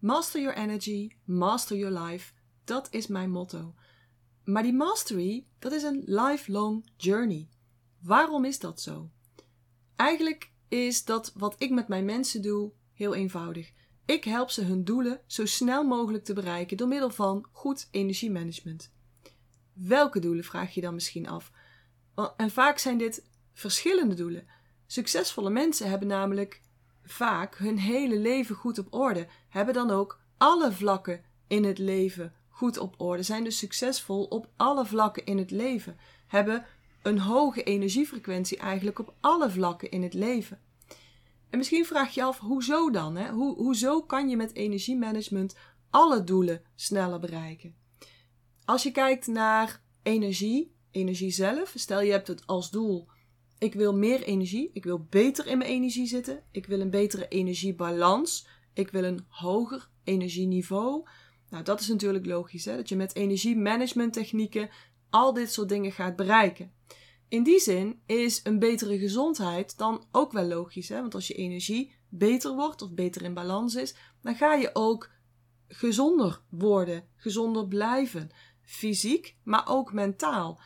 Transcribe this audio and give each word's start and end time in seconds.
Master 0.00 0.40
your 0.40 0.56
energy, 0.56 1.10
master 1.24 1.76
your 1.76 2.00
life. 2.00 2.32
Dat 2.64 2.88
is 2.90 3.06
mijn 3.06 3.30
motto. 3.30 3.74
Maar 4.44 4.62
die 4.62 4.72
mastery, 4.72 5.46
dat 5.58 5.72
is 5.72 5.82
een 5.82 6.02
lifelong 6.06 6.90
journey. 6.96 7.48
Waarom 8.02 8.44
is 8.44 8.58
dat 8.58 8.80
zo? 8.80 9.10
Eigenlijk 9.96 10.50
is 10.68 11.04
dat 11.04 11.32
wat 11.34 11.54
ik 11.58 11.70
met 11.70 11.88
mijn 11.88 12.04
mensen 12.04 12.42
doe 12.42 12.72
heel 12.92 13.14
eenvoudig. 13.14 13.72
Ik 14.04 14.24
help 14.24 14.50
ze 14.50 14.64
hun 14.64 14.84
doelen 14.84 15.20
zo 15.26 15.46
snel 15.46 15.84
mogelijk 15.84 16.24
te 16.24 16.32
bereiken 16.32 16.76
door 16.76 16.88
middel 16.88 17.10
van 17.10 17.46
goed 17.52 17.88
energiemanagement. 17.90 18.92
Welke 19.72 20.20
doelen 20.20 20.44
vraag 20.44 20.74
je 20.74 20.80
dan 20.80 20.94
misschien 20.94 21.28
af? 21.28 21.52
En 22.36 22.50
vaak 22.50 22.78
zijn 22.78 22.98
dit 22.98 23.26
verschillende 23.52 24.14
doelen. 24.14 24.46
Succesvolle 24.86 25.50
mensen 25.50 25.88
hebben 25.88 26.08
namelijk 26.08 26.60
vaak 27.04 27.56
hun 27.56 27.78
hele 27.78 28.18
leven 28.18 28.54
goed 28.54 28.78
op 28.78 28.94
orde, 28.94 29.28
hebben 29.48 29.74
dan 29.74 29.90
ook 29.90 30.20
alle 30.38 30.72
vlakken 30.72 31.24
in 31.46 31.64
het 31.64 31.78
leven 31.78 32.34
goed 32.48 32.78
op 32.78 32.94
orde, 33.00 33.22
zijn 33.22 33.44
dus 33.44 33.58
succesvol 33.58 34.24
op 34.24 34.48
alle 34.56 34.86
vlakken 34.86 35.24
in 35.24 35.38
het 35.38 35.50
leven, 35.50 35.96
hebben 36.26 36.66
een 37.02 37.18
hoge 37.18 37.62
energiefrequentie 37.62 38.58
eigenlijk 38.58 38.98
op 38.98 39.14
alle 39.20 39.50
vlakken 39.50 39.90
in 39.90 40.02
het 40.02 40.14
leven. 40.14 40.60
En 41.50 41.58
misschien 41.58 41.86
vraag 41.86 42.14
je 42.14 42.20
je 42.20 42.26
af, 42.26 42.38
hoezo 42.38 42.90
dan? 42.90 43.16
Hè? 43.16 43.30
Hoe, 43.30 43.56
hoezo 43.56 44.02
kan 44.02 44.28
je 44.28 44.36
met 44.36 44.54
energiemanagement 44.54 45.56
alle 45.90 46.24
doelen 46.24 46.62
sneller 46.74 47.20
bereiken? 47.20 47.74
Als 48.64 48.82
je 48.82 48.90
kijkt 48.90 49.26
naar 49.26 49.82
energie, 50.02 50.74
energie 50.90 51.30
zelf, 51.30 51.72
stel 51.74 52.00
je 52.00 52.12
hebt 52.12 52.28
het 52.28 52.46
als 52.46 52.70
doel, 52.70 53.08
ik 53.60 53.74
wil 53.74 53.94
meer 53.94 54.22
energie, 54.22 54.70
ik 54.72 54.84
wil 54.84 55.06
beter 55.10 55.46
in 55.46 55.58
mijn 55.58 55.70
energie 55.70 56.06
zitten, 56.06 56.42
ik 56.50 56.66
wil 56.66 56.80
een 56.80 56.90
betere 56.90 57.28
energiebalans, 57.28 58.46
ik 58.72 58.90
wil 58.90 59.04
een 59.04 59.24
hoger 59.28 59.88
energieniveau. 60.04 61.08
Nou, 61.50 61.64
dat 61.64 61.80
is 61.80 61.88
natuurlijk 61.88 62.26
logisch, 62.26 62.64
hè? 62.64 62.76
dat 62.76 62.88
je 62.88 62.96
met 62.96 63.14
energiemanagement 63.14 64.12
technieken 64.12 64.70
al 65.10 65.32
dit 65.32 65.52
soort 65.52 65.68
dingen 65.68 65.92
gaat 65.92 66.16
bereiken. 66.16 66.72
In 67.28 67.42
die 67.42 67.58
zin 67.58 68.00
is 68.06 68.40
een 68.44 68.58
betere 68.58 68.98
gezondheid 68.98 69.78
dan 69.78 70.04
ook 70.12 70.32
wel 70.32 70.46
logisch. 70.46 70.88
Hè? 70.88 71.00
Want 71.00 71.14
als 71.14 71.26
je 71.26 71.34
energie 71.34 71.92
beter 72.08 72.54
wordt 72.54 72.82
of 72.82 72.92
beter 72.92 73.22
in 73.22 73.34
balans 73.34 73.74
is, 73.74 73.94
dan 74.22 74.34
ga 74.34 74.54
je 74.54 74.70
ook 74.72 75.10
gezonder 75.68 76.40
worden, 76.48 77.04
gezonder 77.16 77.68
blijven. 77.68 78.30
Fysiek, 78.62 79.36
maar 79.42 79.68
ook 79.68 79.92
mentaal. 79.92 80.60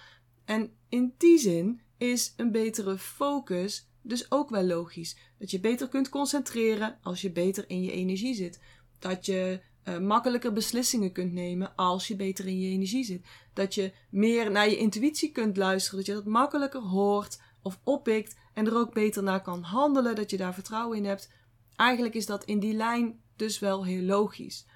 En 0.44 0.76
in 0.88 1.14
die 1.18 1.38
zin 1.38 1.80
is 1.98 2.34
een 2.36 2.50
betere 2.50 2.98
focus 2.98 3.88
dus 4.02 4.30
ook 4.30 4.50
wel 4.50 4.64
logisch. 4.64 5.16
Dat 5.38 5.50
je 5.50 5.60
beter 5.60 5.88
kunt 5.88 6.08
concentreren 6.08 6.98
als 7.02 7.20
je 7.20 7.30
beter 7.30 7.64
in 7.66 7.82
je 7.82 7.92
energie 7.92 8.34
zit. 8.34 8.60
Dat 8.98 9.26
je 9.26 9.60
uh, 9.84 9.98
makkelijker 9.98 10.52
beslissingen 10.52 11.12
kunt 11.12 11.32
nemen 11.32 11.74
als 11.74 12.08
je 12.08 12.16
beter 12.16 12.46
in 12.46 12.60
je 12.60 12.68
energie 12.68 13.04
zit. 13.04 13.26
Dat 13.52 13.74
je 13.74 13.92
meer 14.10 14.50
naar 14.50 14.68
je 14.68 14.76
intuïtie 14.76 15.32
kunt 15.32 15.56
luisteren, 15.56 15.98
dat 15.98 16.06
je 16.06 16.12
dat 16.14 16.24
makkelijker 16.24 16.80
hoort 16.80 17.40
of 17.62 17.80
oppikt 17.84 18.36
en 18.54 18.66
er 18.66 18.76
ook 18.76 18.94
beter 18.94 19.22
naar 19.22 19.42
kan 19.42 19.62
handelen, 19.62 20.14
dat 20.14 20.30
je 20.30 20.36
daar 20.36 20.54
vertrouwen 20.54 20.96
in 20.96 21.04
hebt. 21.04 21.30
Eigenlijk 21.76 22.14
is 22.14 22.26
dat 22.26 22.44
in 22.44 22.58
die 22.58 22.74
lijn 22.74 23.20
dus 23.36 23.58
wel 23.58 23.84
heel 23.84 24.02
logisch. 24.02 24.66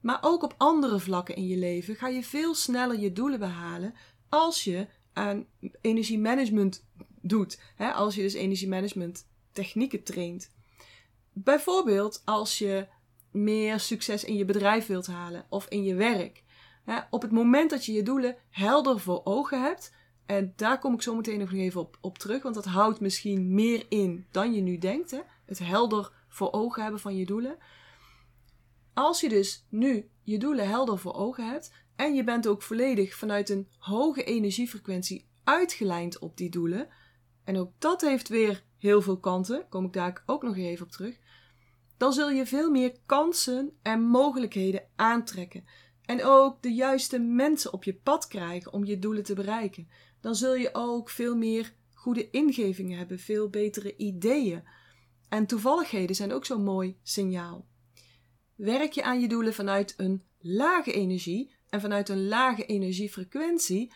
Maar 0.00 0.18
ook 0.20 0.42
op 0.42 0.54
andere 0.56 1.00
vlakken 1.00 1.36
in 1.36 1.46
je 1.46 1.56
leven 1.56 1.96
ga 1.96 2.08
je 2.08 2.22
veel 2.22 2.54
sneller 2.54 2.98
je 2.98 3.12
doelen 3.12 3.38
behalen 3.38 3.94
als 4.28 4.64
je 4.64 4.86
aan 5.12 5.46
energiemanagement 5.80 6.84
doet. 7.20 7.60
Hè? 7.76 7.92
Als 7.92 8.14
je 8.14 8.22
dus 8.22 8.34
energiemanagement 8.34 9.26
technieken 9.52 10.02
traint. 10.02 10.50
Bijvoorbeeld 11.32 12.22
als 12.24 12.58
je 12.58 12.86
meer 13.30 13.80
succes 13.80 14.24
in 14.24 14.36
je 14.36 14.44
bedrijf 14.44 14.86
wilt 14.86 15.06
halen 15.06 15.46
of 15.48 15.66
in 15.68 15.84
je 15.84 15.94
werk. 15.94 16.42
op 17.10 17.22
het 17.22 17.30
moment 17.30 17.70
dat 17.70 17.84
je 17.84 17.92
je 17.92 18.02
doelen 18.02 18.36
helder 18.50 19.00
voor 19.00 19.20
ogen 19.24 19.62
hebt, 19.62 19.92
en 20.26 20.52
daar 20.56 20.78
kom 20.78 20.94
ik 20.94 21.02
zo 21.02 21.14
meteen 21.14 21.38
nog 21.38 21.52
even 21.52 21.80
op, 21.80 21.98
op 22.00 22.18
terug, 22.18 22.42
want 22.42 22.54
dat 22.54 22.64
houdt 22.64 23.00
misschien 23.00 23.54
meer 23.54 23.86
in 23.88 24.26
dan 24.30 24.54
je 24.54 24.60
nu 24.60 24.78
denkt. 24.78 25.10
Hè? 25.10 25.20
Het 25.44 25.58
helder 25.58 26.12
voor 26.28 26.52
ogen 26.52 26.82
hebben 26.82 27.00
van 27.00 27.16
je 27.16 27.26
doelen. 27.26 27.56
Als 28.94 29.20
je 29.20 29.28
dus 29.28 29.66
nu 29.68 30.10
je 30.22 30.38
doelen 30.38 30.68
helder 30.68 30.98
voor 30.98 31.14
ogen 31.14 31.48
hebt 31.48 31.72
en 32.02 32.14
je 32.14 32.24
bent 32.24 32.46
ook 32.46 32.62
volledig 32.62 33.14
vanuit 33.14 33.48
een 33.48 33.68
hoge 33.78 34.24
energiefrequentie 34.24 35.28
uitgelijnd 35.44 36.18
op 36.18 36.36
die 36.36 36.50
doelen, 36.50 36.88
en 37.44 37.56
ook 37.56 37.72
dat 37.78 38.00
heeft 38.00 38.28
weer 38.28 38.64
heel 38.78 39.02
veel 39.02 39.18
kanten, 39.18 39.66
kom 39.68 39.84
ik 39.84 39.92
daar 39.92 40.22
ook 40.26 40.42
nog 40.42 40.56
even 40.56 40.86
op 40.86 40.92
terug 40.92 41.20
dan 42.02 42.12
zul 42.12 42.30
je 42.30 42.46
veel 42.46 42.70
meer 42.70 42.96
kansen 43.06 43.72
en 43.82 44.02
mogelijkheden 44.02 44.84
aantrekken. 44.96 45.64
En 46.04 46.24
ook 46.24 46.62
de 46.62 46.72
juiste 46.72 47.18
mensen 47.18 47.72
op 47.72 47.84
je 47.84 47.94
pad 47.94 48.26
krijgen 48.26 48.72
om 48.72 48.84
je 48.84 48.98
doelen 48.98 49.22
te 49.22 49.34
bereiken. 49.34 49.88
Dan 50.20 50.34
zul 50.34 50.54
je 50.54 50.70
ook 50.72 51.10
veel 51.10 51.36
meer 51.36 51.74
goede 51.92 52.30
ingevingen 52.30 52.98
hebben, 52.98 53.18
veel 53.18 53.48
betere 53.48 53.96
ideeën. 53.96 54.62
En 55.28 55.46
toevalligheden 55.46 56.16
zijn 56.16 56.32
ook 56.32 56.44
zo'n 56.44 56.64
mooi 56.64 56.96
signaal. 57.02 57.66
Werk 58.54 58.92
je 58.92 59.02
aan 59.02 59.20
je 59.20 59.28
doelen 59.28 59.54
vanuit 59.54 59.94
een 59.96 60.22
lage 60.38 60.92
energie 60.92 61.51
en 61.72 61.80
vanuit 61.80 62.08
een 62.08 62.28
lage 62.28 62.66
energiefrequentie, 62.66 63.92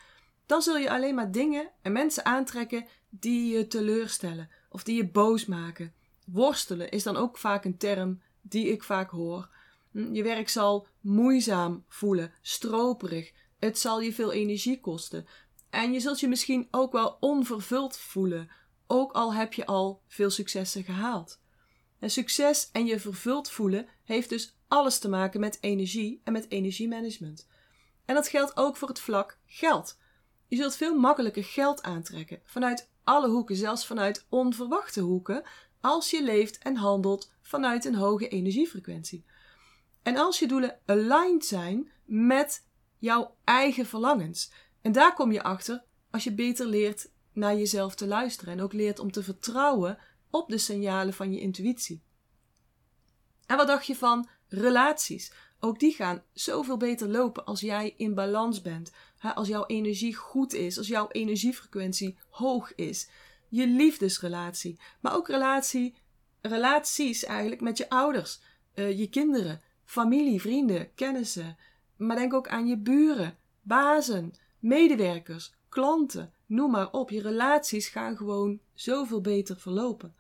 dan 0.47 0.63
zul 0.63 0.77
je 0.77 0.91
alleen 0.91 1.15
maar 1.15 1.31
dingen 1.31 1.71
en 1.83 1.93
mensen 1.93 2.25
aantrekken 2.25 2.87
die 3.09 3.57
je 3.57 3.67
teleurstellen 3.67 4.51
of 4.69 4.83
die 4.85 4.97
je 4.97 5.09
boos 5.09 5.47
maken 5.47 5.95
Worstelen 6.27 6.91
is 6.91 7.03
dan 7.03 7.17
ook 7.17 7.39
vaak 7.39 7.65
een 7.65 7.77
term 7.77 8.23
die 8.41 8.67
ik 8.67 8.83
vaak 8.83 9.11
hoor. 9.11 9.49
Hm, 9.91 10.15
je 10.15 10.23
werk 10.23 10.49
zal 10.49 10.87
moeizaam 11.01 11.85
voelen, 11.89 12.33
stroperig. 12.43 13.33
Het 13.59 13.79
zal 13.79 14.01
je 14.01 14.13
veel 14.13 14.33
energie 14.33 14.81
kosten. 14.81 15.27
En 15.71 15.93
je 15.93 16.01
zult 16.01 16.21
je 16.21 16.29
misschien 16.29 16.69
ook 16.71 16.93
wel 16.93 17.17
onvervuld 17.21 17.97
voelen, 17.97 18.51
ook 18.87 19.13
al 19.13 19.35
heb 19.35 19.53
je 19.53 19.67
al 19.67 20.03
veel 20.07 20.31
successen 20.31 20.85
gehaald. 20.85 21.41
En 21.99 22.11
succes 22.11 22.69
en 22.73 22.87
je 22.87 23.01
vervuld 23.01 23.51
voelen 23.51 23.87
heeft 24.05 24.29
dus 24.29 24.57
alles 24.69 24.99
te 24.99 25.09
maken 25.09 25.41
met 25.41 25.59
energie 25.61 26.21
en 26.25 26.33
met 26.33 26.51
energiemanagement. 26.51 27.49
En 28.07 28.15
dat 28.15 28.29
geldt 28.29 28.57
ook 28.57 28.77
voor 28.77 28.89
het 28.89 29.01
vlak 29.01 29.39
geld. 29.47 29.99
Je 30.49 30.57
zult 30.57 30.77
veel 30.77 30.95
makkelijker 30.95 31.45
geld 31.45 31.83
aantrekken 31.83 32.41
vanuit 32.45 32.91
alle 33.05 33.29
hoeken, 33.29 33.57
zelfs 33.57 33.87
vanuit 33.87 34.27
onverwachte 34.29 35.01
hoeken, 35.01 35.43
als 35.81 36.11
je 36.11 36.23
leeft 36.23 36.59
en 36.59 36.77
handelt 36.77 37.33
vanuit 37.43 37.85
een 37.85 37.95
hoge 37.95 38.29
energiefrequentie. 38.29 39.25
En 40.03 40.17
als 40.17 40.39
je 40.39 40.47
doelen 40.47 40.79
aligned 40.87 41.45
zijn 41.45 41.91
met 42.05 42.67
jouw 42.99 43.37
eigen 43.45 43.87
verlangens. 43.87 44.53
En 44.83 44.93
daar 44.93 45.15
kom 45.15 45.33
je 45.33 45.43
achter 45.43 45.85
als 46.11 46.25
je 46.25 46.35
beter 46.35 46.67
leert 46.67 47.11
naar 47.33 47.57
jezelf 47.57 47.95
te 47.95 48.07
luisteren 48.07 48.53
en 48.53 48.61
ook 48.61 48.73
leert 48.73 48.99
om 48.99 49.13
te 49.13 49.23
vertrouwen 49.23 49.99
op 50.31 50.49
de 50.49 50.59
signalen 50.59 51.15
van 51.15 51.33
je 51.33 51.41
intuïtie. 51.41 52.03
En 53.47 53.57
wat 53.57 53.67
dacht 53.67 53.87
je 53.87 53.97
van 53.97 54.29
relaties? 54.49 55.33
Ook 55.61 55.79
die 55.79 55.93
gaan 55.93 56.23
zoveel 56.33 56.77
beter 56.77 57.09
lopen 57.09 57.45
als 57.45 57.61
jij 57.61 57.95
in 57.97 58.15
balans 58.15 58.63
bent. 58.63 58.93
Als 59.35 59.49
jouw 59.49 59.67
energie 59.67 60.15
goed 60.15 60.55
is, 60.55 60.79
als 60.79 60.87
jouw 60.87 61.09
energiefrequentie 61.09 62.19
hoog 62.29 62.75
is 62.75 63.09
je 63.49 63.67
liefdesrelatie, 63.67 64.79
maar 65.01 65.15
ook 65.15 65.29
relatie, 65.29 65.95
relaties 66.41 67.25
eigenlijk 67.25 67.61
met 67.61 67.79
je 67.79 67.89
ouders, 67.89 68.41
uh, 68.75 68.99
je 68.99 69.09
kinderen, 69.09 69.63
familie, 69.85 70.41
vrienden, 70.41 70.95
kennissen. 70.95 71.57
Maar 71.97 72.17
denk 72.17 72.35
ook 72.35 72.49
aan 72.49 72.67
je 72.67 72.77
buren, 72.77 73.37
bazen, 73.63 74.33
medewerkers, 74.59 75.55
klanten, 75.69 76.33
noem 76.47 76.71
maar 76.71 76.93
op. 76.93 77.11
Je 77.11 77.21
relaties 77.21 77.89
gaan 77.89 78.17
gewoon 78.17 78.61
zoveel 78.75 79.21
beter 79.21 79.61
verlopen. 79.61 80.15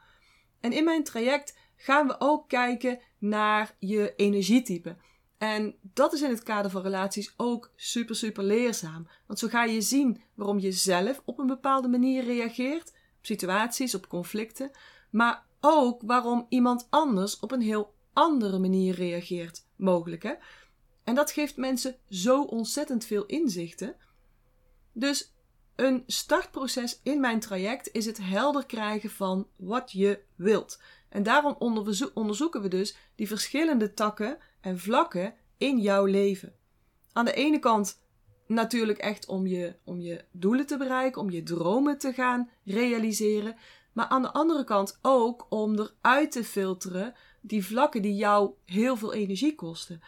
En 0.60 0.72
in 0.72 0.84
mijn 0.84 1.04
traject 1.04 1.58
gaan 1.76 2.06
we 2.06 2.16
ook 2.18 2.48
kijken 2.48 3.00
naar 3.18 3.74
je 3.78 4.14
energietype. 4.16 4.96
En 5.38 5.74
dat 5.80 6.12
is 6.12 6.22
in 6.22 6.30
het 6.30 6.42
kader 6.42 6.70
van 6.70 6.82
relaties 6.82 7.34
ook 7.36 7.70
super, 7.76 8.16
super 8.16 8.44
leerzaam. 8.44 9.08
Want 9.26 9.38
zo 9.38 9.48
ga 9.48 9.64
je 9.64 9.80
zien 9.80 10.22
waarom 10.34 10.58
je 10.58 10.72
zelf 10.72 11.22
op 11.24 11.38
een 11.38 11.46
bepaalde 11.46 11.88
manier 11.88 12.24
reageert 12.24 12.94
situaties, 13.26 13.94
op 13.94 14.08
conflicten, 14.08 14.70
maar 15.10 15.44
ook 15.60 16.02
waarom 16.04 16.46
iemand 16.48 16.86
anders 16.90 17.38
op 17.40 17.52
een 17.52 17.60
heel 17.60 17.94
andere 18.12 18.58
manier 18.58 18.94
reageert, 18.94 19.66
mogelijk 19.76 20.22
hè. 20.22 20.34
En 21.04 21.14
dat 21.14 21.30
geeft 21.30 21.56
mensen 21.56 21.96
zo 22.08 22.42
ontzettend 22.42 23.04
veel 23.04 23.26
inzichten. 23.26 23.96
Dus 24.92 25.34
een 25.76 26.02
startproces 26.06 27.00
in 27.02 27.20
mijn 27.20 27.40
traject 27.40 27.88
is 27.92 28.06
het 28.06 28.18
helder 28.18 28.66
krijgen 28.66 29.10
van 29.10 29.48
wat 29.56 29.92
je 29.92 30.22
wilt. 30.34 30.80
En 31.08 31.22
daarom 31.22 31.56
onderzoeken 32.14 32.62
we 32.62 32.68
dus 32.68 32.96
die 33.14 33.26
verschillende 33.26 33.94
takken 33.94 34.38
en 34.66 34.78
vlakken 34.78 35.34
in 35.56 35.78
jouw 35.78 36.04
leven. 36.04 36.54
Aan 37.12 37.24
de 37.24 37.32
ene 37.32 37.58
kant 37.58 38.02
natuurlijk 38.46 38.98
echt 38.98 39.26
om 39.26 39.46
je, 39.46 39.76
om 39.84 40.00
je 40.00 40.24
doelen 40.30 40.66
te 40.66 40.76
bereiken, 40.76 41.20
om 41.20 41.30
je 41.30 41.42
dromen 41.42 41.98
te 41.98 42.12
gaan 42.12 42.50
realiseren. 42.64 43.56
Maar 43.92 44.06
aan 44.06 44.22
de 44.22 44.32
andere 44.32 44.64
kant 44.64 44.98
ook 45.02 45.46
om 45.48 45.78
eruit 45.78 46.32
te 46.32 46.44
filteren 46.44 47.14
die 47.40 47.66
vlakken 47.66 48.02
die 48.02 48.14
jou 48.14 48.50
heel 48.64 48.96
veel 48.96 49.12
energie 49.12 49.54
kosten. 49.54 50.00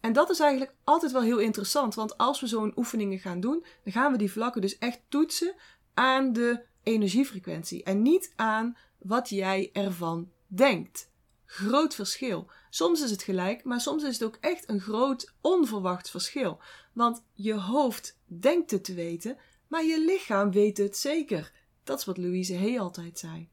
En 0.00 0.12
dat 0.12 0.30
is 0.30 0.40
eigenlijk 0.40 0.74
altijd 0.84 1.12
wel 1.12 1.22
heel 1.22 1.38
interessant, 1.38 1.94
want 1.94 2.18
als 2.18 2.40
we 2.40 2.46
zo'n 2.46 2.72
oefeningen 2.76 3.18
gaan 3.18 3.40
doen, 3.40 3.64
dan 3.84 3.92
gaan 3.92 4.12
we 4.12 4.18
die 4.18 4.32
vlakken 4.32 4.60
dus 4.60 4.78
echt 4.78 5.00
toetsen 5.08 5.54
aan 5.94 6.32
de 6.32 6.64
energiefrequentie 6.82 7.82
en 7.82 8.02
niet 8.02 8.32
aan 8.36 8.76
wat 8.98 9.28
jij 9.28 9.70
ervan 9.72 10.30
denkt. 10.46 11.11
Groot 11.54 11.94
verschil. 11.94 12.50
Soms 12.70 13.00
is 13.02 13.10
het 13.10 13.22
gelijk, 13.22 13.64
maar 13.64 13.80
soms 13.80 14.02
is 14.02 14.12
het 14.12 14.24
ook 14.24 14.36
echt 14.40 14.68
een 14.68 14.80
groot 14.80 15.32
onverwacht 15.40 16.10
verschil. 16.10 16.58
Want 16.92 17.24
je 17.32 17.54
hoofd 17.54 18.18
denkt 18.26 18.70
het 18.70 18.84
te 18.84 18.94
weten, 18.94 19.36
maar 19.68 19.84
je 19.84 20.04
lichaam 20.04 20.50
weet 20.50 20.78
het 20.78 20.96
zeker. 20.96 21.52
Dat 21.84 21.98
is 21.98 22.04
wat 22.04 22.16
Louise 22.16 22.56
Hay 22.56 22.78
altijd 22.78 23.18
zei. 23.18 23.48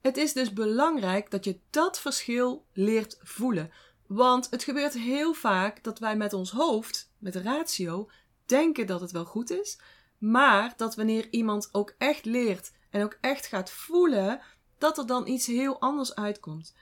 Het 0.00 0.16
is 0.16 0.32
dus 0.32 0.52
belangrijk 0.52 1.30
dat 1.30 1.44
je 1.44 1.58
dat 1.70 2.00
verschil 2.00 2.66
leert 2.72 3.18
voelen. 3.22 3.72
Want 4.06 4.50
het 4.50 4.64
gebeurt 4.64 4.94
heel 4.94 5.34
vaak 5.34 5.84
dat 5.84 5.98
wij 5.98 6.16
met 6.16 6.32
ons 6.32 6.50
hoofd, 6.50 7.12
met 7.18 7.32
de 7.32 7.42
ratio, 7.42 8.10
denken 8.46 8.86
dat 8.86 9.00
het 9.00 9.10
wel 9.10 9.24
goed 9.24 9.50
is, 9.50 9.78
maar 10.18 10.74
dat 10.76 10.94
wanneer 10.94 11.28
iemand 11.30 11.68
ook 11.72 11.94
echt 11.98 12.24
leert 12.24 12.72
en 12.90 13.02
ook 13.02 13.18
echt 13.20 13.46
gaat 13.46 13.70
voelen, 13.70 14.40
dat 14.78 14.98
er 14.98 15.06
dan 15.06 15.26
iets 15.26 15.46
heel 15.46 15.80
anders 15.80 16.14
uitkomt. 16.14 16.74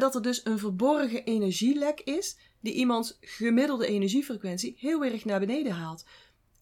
Dat 0.00 0.14
er 0.14 0.22
dus 0.22 0.44
een 0.44 0.58
verborgen 0.58 1.24
energielek 1.24 2.00
is 2.00 2.36
die 2.60 2.74
iemands 2.74 3.18
gemiddelde 3.20 3.86
energiefrequentie 3.86 4.76
heel 4.78 5.04
erg 5.04 5.24
naar 5.24 5.40
beneden 5.40 5.72
haalt. 5.72 6.04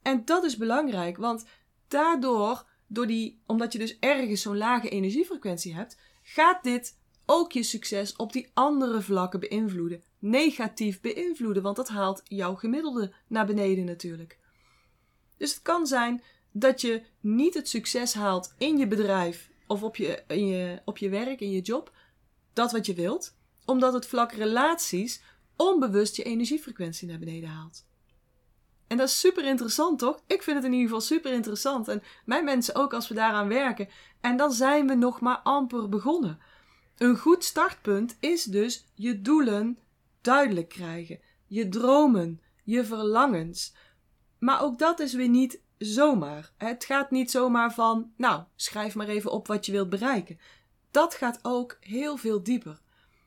En 0.03 0.25
dat 0.25 0.45
is 0.45 0.57
belangrijk, 0.57 1.17
want 1.17 1.45
daardoor, 1.89 2.67
door 2.87 3.07
die, 3.07 3.43
omdat 3.47 3.73
je 3.73 3.79
dus 3.79 3.99
ergens 3.99 4.43
zo'n 4.43 4.57
lage 4.57 4.89
energiefrequentie 4.89 5.75
hebt, 5.75 5.99
gaat 6.23 6.63
dit 6.63 6.99
ook 7.27 7.53
je 7.53 7.63
succes 7.63 8.17
op 8.17 8.33
die 8.33 8.51
andere 8.55 9.03
vlakken 9.03 9.41
beïnvloeden. 9.41 10.03
Negatief 10.19 11.01
beïnvloeden, 11.01 11.63
want 11.63 11.77
dat 11.77 11.89
haalt 11.89 12.23
jouw 12.25 12.55
gemiddelde 12.55 13.13
naar 13.27 13.47
beneden 13.47 13.85
natuurlijk. 13.85 14.39
Dus 15.37 15.51
het 15.55 15.63
kan 15.63 15.87
zijn 15.87 16.23
dat 16.53 16.81
je 16.81 17.03
niet 17.21 17.55
het 17.55 17.69
succes 17.69 18.15
haalt 18.15 18.55
in 18.59 18.79
je 18.79 18.87
bedrijf 18.87 19.51
of 19.67 19.83
op 19.83 19.97
je, 19.97 20.23
in 20.27 20.47
je, 20.47 20.81
op 20.85 20.99
je 20.99 21.09
werk, 21.09 21.41
in 21.41 21.51
je 21.51 21.61
job, 21.61 21.93
dat 22.53 22.73
wat 22.73 22.87
je 22.87 22.95
wilt, 22.95 23.37
omdat 23.65 23.93
het 23.93 24.07
vlak 24.07 24.33
relaties 24.33 25.23
onbewust 25.57 26.17
je 26.17 26.23
energiefrequentie 26.23 27.09
naar 27.09 27.19
beneden 27.19 27.49
haalt. 27.49 27.89
En 28.87 28.97
dat 28.97 29.09
is 29.09 29.21
super 29.21 29.45
interessant, 29.45 29.99
toch? 29.99 30.23
Ik 30.27 30.43
vind 30.43 30.57
het 30.57 30.65
in 30.65 30.73
ieder 30.73 30.87
geval 30.87 31.01
super 31.01 31.33
interessant. 31.33 31.89
En 31.89 32.03
mijn 32.25 32.45
mensen 32.45 32.75
ook 32.75 32.95
als 32.95 33.09
we 33.09 33.15
daaraan 33.15 33.49
werken. 33.49 33.89
En 34.21 34.37
dan 34.37 34.53
zijn 34.53 34.87
we 34.87 34.95
nog 34.95 35.21
maar 35.21 35.39
amper 35.39 35.89
begonnen. 35.89 36.39
Een 36.97 37.17
goed 37.17 37.45
startpunt 37.45 38.17
is 38.21 38.45
dus 38.45 38.87
je 38.95 39.21
doelen 39.21 39.79
duidelijk 40.21 40.69
krijgen. 40.69 41.21
Je 41.47 41.69
dromen, 41.69 42.41
je 42.65 42.85
verlangens. 42.85 43.75
Maar 44.39 44.63
ook 44.63 44.79
dat 44.79 45.01
is 45.01 45.15
weer 45.15 45.29
niet 45.29 45.61
zomaar. 45.79 46.53
Het 46.57 46.85
gaat 46.85 47.11
niet 47.11 47.31
zomaar 47.31 47.75
van, 47.75 48.13
nou, 48.17 48.43
schrijf 48.57 48.95
maar 48.95 49.09
even 49.09 49.31
op 49.31 49.47
wat 49.47 49.67
je 49.67 49.73
wilt 49.73 49.89
bereiken. 49.89 50.39
Dat 50.91 51.15
gaat 51.15 51.39
ook 51.43 51.77
heel 51.81 52.17
veel 52.17 52.43
dieper. 52.43 52.81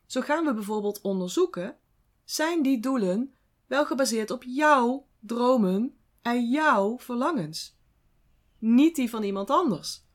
Zo 0.06 0.21
gaan 0.21 0.45
we 0.45 0.54
bijvoorbeeld 0.54 1.01
onderzoeken: 1.01 1.77
zijn 2.24 2.63
die 2.63 2.80
doelen 2.80 3.33
wel 3.68 3.86
gebaseerd 3.86 4.31
op 4.31 4.44
jouw 4.44 5.07
dromen 5.19 5.98
en 6.21 6.50
jouw 6.50 7.00
verlangens? 7.00 7.77
Niet 8.57 8.95
die 8.95 9.10
van 9.10 9.24
iemand 9.24 9.50
anders. 9.50 10.06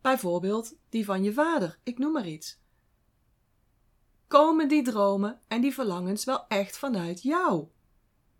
Bijvoorbeeld 0.00 0.76
die 0.88 1.04
van 1.04 1.22
je 1.22 1.32
vader, 1.32 1.78
ik 1.82 1.98
noem 1.98 2.12
maar 2.12 2.26
iets. 2.26 2.58
Komen 4.26 4.68
die 4.68 4.82
dromen 4.82 5.40
en 5.48 5.60
die 5.60 5.74
verlangens 5.74 6.24
wel 6.24 6.46
echt 6.48 6.78
vanuit 6.78 7.22
jou? 7.22 7.68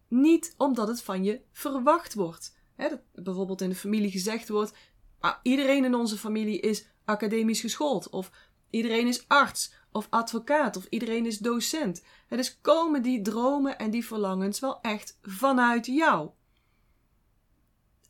Niet 0.08 0.54
omdat 0.56 0.88
het 0.88 1.02
van 1.02 1.24
je 1.24 1.42
verwacht 1.52 2.14
wordt. 2.14 2.56
dat 2.76 3.00
bijvoorbeeld 3.12 3.60
in 3.60 3.68
de 3.68 3.74
familie 3.74 4.10
gezegd 4.10 4.48
wordt: 4.48 4.72
ah, 5.18 5.34
iedereen 5.42 5.84
in 5.84 5.94
onze 5.94 6.18
familie 6.18 6.60
is 6.60 6.86
academisch 7.10 7.60
geschoold, 7.60 8.08
of 8.10 8.30
iedereen 8.70 9.06
is 9.06 9.28
arts 9.28 9.72
of 9.92 10.06
advocaat, 10.10 10.76
of 10.76 10.86
iedereen 10.88 11.26
is 11.26 11.38
docent. 11.38 12.02
Het 12.26 12.38
dus 12.38 12.60
komen 12.60 13.02
die 13.02 13.22
dromen 13.22 13.78
en 13.78 13.90
die 13.90 14.06
verlangens 14.06 14.60
wel 14.60 14.80
echt 14.80 15.18
vanuit 15.22 15.86
jou. 15.86 16.30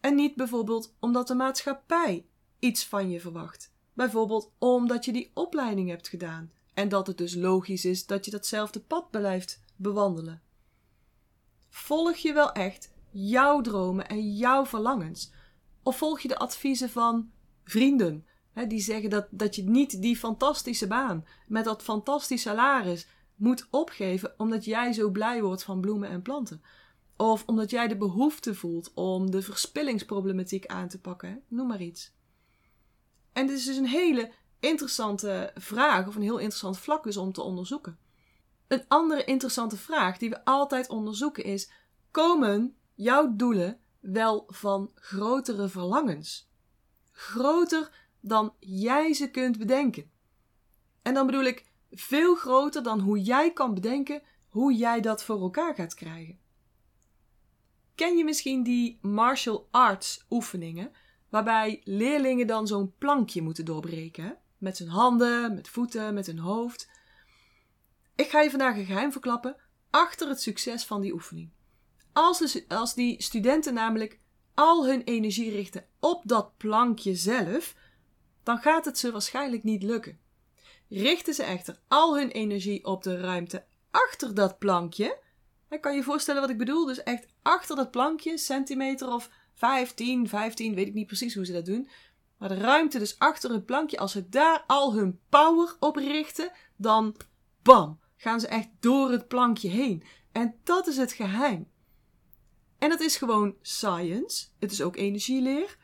En 0.00 0.14
niet 0.14 0.35
bijvoorbeeld 0.35 0.94
omdat 1.00 1.29
de 1.29 1.35
maatschappij 1.35 2.26
iets 2.58 2.87
van 2.87 3.11
je 3.11 3.20
verwacht. 3.20 3.73
Bijvoorbeeld 3.93 4.52
omdat 4.58 5.05
je 5.05 5.12
die 5.12 5.31
opleiding 5.35 5.88
hebt 5.88 6.08
gedaan 6.08 6.53
en 6.75 6.88
dat 6.88 7.06
het 7.06 7.19
dus 7.19 7.35
logisch 7.35 7.85
is 7.85 8.06
dat 8.06 8.25
je 8.25 8.31
datzelfde 8.31 8.81
pad 8.81 9.11
blijft 9.11 9.62
bewandelen. 9.76 10.43
Volg 11.69 12.17
je 12.17 12.32
wel 12.32 12.53
echt 12.53 12.93
jouw 13.11 13.61
dromen 13.61 14.08
en 14.08 14.37
jouw 14.37 14.67
verlangens? 14.67 15.32
Of 15.82 15.96
volg 15.96 16.20
je 16.20 16.29
de 16.29 16.38
adviezen 16.38 16.91
van 16.91 17.31
vrienden, 17.64 18.26
hè, 18.52 18.67
die 18.67 18.81
zeggen 18.81 19.11
dat, 19.11 19.26
dat 19.31 19.56
je 19.56 19.62
niet 19.62 20.02
die 20.02 20.17
fantastische 20.17 20.87
baan 20.87 21.26
met 21.47 21.64
dat 21.64 21.82
fantastische 21.82 22.49
salaris 22.49 23.06
moet 23.37 23.67
opgeven 23.70 24.35
omdat 24.37 24.64
jij 24.64 24.93
zo 24.93 25.11
blij 25.11 25.43
wordt 25.43 25.62
van 25.62 25.81
bloemen 25.81 26.08
en 26.08 26.23
planten? 26.23 26.62
Of 27.17 27.43
omdat 27.47 27.70
jij 27.70 27.88
de 27.88 27.97
behoefte 27.97 28.55
voelt 28.55 28.91
om 28.94 29.31
de 29.31 29.43
verspillingsproblematiek 29.43 30.67
aan 30.67 30.88
te 30.88 31.00
pakken, 31.00 31.43
noem 31.49 31.67
maar 31.67 31.82
iets. 31.82 32.12
En 33.32 33.47
dit 33.47 33.58
is 33.58 33.64
dus 33.64 33.76
een 33.76 33.87
hele 33.87 34.31
interessante 34.61 35.53
vraag, 35.55 36.06
of 36.06 36.14
een 36.14 36.23
heel 36.23 36.38
interessant 36.38 36.79
vlak 36.79 37.06
is 37.06 37.17
om 37.17 37.32
te 37.32 37.43
onderzoeken. 37.43 37.99
Een 38.69 38.85
andere 38.88 39.25
interessante 39.25 39.76
vraag 39.76 40.19
die 40.19 40.31
we 40.31 40.44
altijd 40.44 40.88
onderzoeken 40.88 41.44
is: 41.44 41.70
komen 42.11 42.76
jouw 42.94 43.37
doelen 43.37 43.81
wel 44.00 44.44
van 44.46 44.91
grotere 44.94 45.69
verlangens? 45.69 46.49
Groter 47.11 48.00
dan 48.20 48.55
jij 48.58 49.12
ze 49.12 49.31
kunt 49.31 49.58
bedenken. 49.58 50.11
En 51.02 51.14
dan 51.14 51.26
bedoel 51.26 51.44
ik 51.44 51.70
veel 51.90 52.34
groter 52.34 52.82
dan 52.82 53.00
hoe 53.00 53.20
jij 53.20 53.52
kan 53.52 53.75
bedenken 53.75 54.22
hoe 54.49 54.75
jij 54.75 55.00
dat 55.00 55.25
voor 55.25 55.40
elkaar 55.40 55.75
gaat 55.75 55.94
krijgen. 55.94 56.38
Ken 57.94 58.17
je 58.17 58.25
misschien 58.25 58.62
die 58.62 58.99
martial 59.02 59.69
arts 59.70 60.25
oefeningen, 60.31 60.93
waarbij 61.28 61.81
leerlingen 61.84 62.46
dan 62.46 62.67
zo'n 62.67 62.94
plankje 62.99 63.43
moeten 63.43 63.64
doorbreken? 63.64 64.38
Met 64.58 64.78
hun 64.78 64.88
handen, 64.88 65.55
met 65.55 65.69
voeten, 65.69 66.14
met 66.14 66.26
hun 66.26 66.38
hoofd. 66.38 66.88
Ik 68.14 68.28
ga 68.28 68.40
je 68.40 68.50
vandaag 68.50 68.76
een 68.76 68.84
geheim 68.84 69.12
verklappen 69.12 69.56
achter 69.90 70.28
het 70.28 70.40
succes 70.40 70.84
van 70.84 71.00
die 71.00 71.12
oefening. 71.12 71.50
Als, 72.12 72.69
als 72.69 72.94
die 72.94 73.22
studenten 73.22 73.74
namelijk 73.74 74.20
al 74.55 74.86
hun 74.86 75.03
energie 75.03 75.50
richten 75.50 75.86
op 76.00 76.22
dat 76.27 76.56
plankje 76.56 77.15
zelf, 77.15 77.74
dan 78.43 78.59
gaat 78.59 78.85
het 78.85 78.99
ze 78.99 79.13
waarschijnlijk 79.13 79.63
niet 79.63 79.82
lukken. 79.82 80.19
Richten 80.89 81.35
ze 81.35 81.43
echter 81.43 81.81
al 81.89 82.19
hun 82.19 82.31
energie 82.31 82.85
op 82.85 83.03
de 83.03 83.20
ruimte 83.20 83.65
achter 83.91 84.35
dat 84.35 84.59
plankje, 84.59 85.19
kan 85.81 85.93
je 85.93 85.99
je 85.99 86.05
voorstellen 86.05 86.41
wat 86.41 86.51
ik 86.51 86.59
bedoel, 86.59 86.87
dus 86.87 87.03
echt 87.03 87.27
achter 87.43 87.77
dat 87.77 87.91
plankje, 87.91 88.39
centimeter 88.39 89.13
of 89.13 89.31
15, 89.55 90.29
15, 90.29 90.75
weet 90.75 90.87
ik 90.87 90.94
niet 90.94 91.06
precies 91.06 91.35
hoe 91.35 91.44
ze 91.44 91.53
dat 91.53 91.67
doen, 91.67 91.89
maar 92.41 92.49
de 92.49 92.55
ruimte 92.55 92.99
dus 92.99 93.19
achter 93.19 93.51
het 93.51 93.67
plankje, 93.67 93.99
als 93.99 94.13
ze 94.13 94.29
daar 94.29 94.65
al 94.67 94.94
hun 94.94 95.20
power 95.29 95.77
op 95.81 95.97
richten, 95.97 96.53
dan 96.77 97.17
bam, 97.63 98.01
gaan 98.17 98.41
ze 98.41 98.49
echt 98.49 98.69
door 98.81 99.11
het 99.11 99.29
plankje 99.29 99.69
heen. 99.69 100.03
En 100.32 100.55
dat 100.65 100.87
is 100.87 100.97
het 100.97 101.13
geheim. 101.13 101.69
En 102.79 102.89
dat 102.89 103.01
is 103.01 103.17
gewoon 103.17 103.56
science. 103.63 104.47
Het 104.59 104.73
is 104.73 104.82
ook 104.82 104.97
energieleer. 104.97 105.77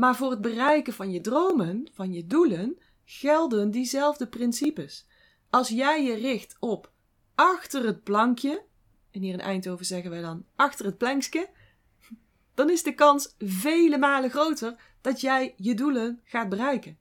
Maar 0.00 0.16
voor 0.16 0.30
het 0.30 0.40
bereiken 0.40 0.92
van 0.92 1.10
je 1.10 1.20
dromen, 1.20 1.88
van 1.92 2.12
je 2.12 2.26
doelen, 2.26 2.78
gelden 3.04 3.70
diezelfde 3.70 4.26
principes. 4.26 5.06
Als 5.50 5.68
jij 5.68 6.04
je 6.04 6.14
richt 6.14 6.56
op 6.60 6.92
achter 7.34 7.84
het 7.84 8.02
plankje, 8.02 8.62
en 9.10 9.20
hier 9.20 9.32
in 9.32 9.40
Eindhoven 9.40 9.86
zeggen 9.86 10.10
wij 10.10 10.20
dan 10.20 10.44
achter 10.56 10.84
het 10.84 10.98
plankje, 10.98 11.48
dan 12.54 12.70
is 12.70 12.82
de 12.82 12.94
kans 12.94 13.34
vele 13.38 13.98
malen 13.98 14.30
groter 14.30 14.76
dat 15.00 15.20
jij 15.20 15.54
je 15.56 15.74
doelen 15.74 16.20
gaat 16.24 16.48
bereiken. 16.48 16.98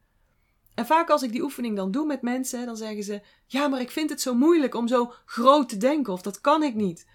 En 0.73 0.85
vaak 0.85 1.09
als 1.09 1.23
ik 1.23 1.31
die 1.31 1.43
oefening 1.43 1.75
dan 1.75 1.91
doe 1.91 2.05
met 2.05 2.21
mensen, 2.21 2.65
dan 2.65 2.77
zeggen 2.77 3.03
ze: 3.03 3.21
Ja, 3.45 3.67
maar 3.67 3.81
ik 3.81 3.91
vind 3.91 4.09
het 4.09 4.21
zo 4.21 4.33
moeilijk 4.33 4.75
om 4.75 4.87
zo 4.87 5.13
groot 5.25 5.69
te 5.69 5.77
denken, 5.77 6.13
of 6.13 6.21
dat 6.21 6.41
kan 6.41 6.63
ik 6.63 6.75
niet. 6.75 7.07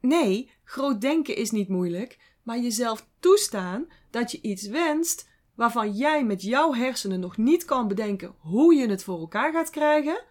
Nee, 0.00 0.50
groot 0.64 1.00
denken 1.00 1.36
is 1.36 1.50
niet 1.50 1.68
moeilijk, 1.68 2.18
maar 2.42 2.58
jezelf 2.58 3.06
toestaan 3.20 3.86
dat 4.12 4.30
je 4.30 4.40
iets 4.40 4.66
wenst 4.66 5.28
waarvan 5.54 5.92
jij 5.92 6.24
met 6.24 6.42
jouw 6.42 6.74
hersenen 6.74 7.20
nog 7.20 7.36
niet 7.36 7.64
kan 7.64 7.88
bedenken 7.88 8.34
hoe 8.38 8.74
je 8.74 8.88
het 8.88 9.04
voor 9.04 9.18
elkaar 9.18 9.52
gaat 9.52 9.70
krijgen, 9.70 10.24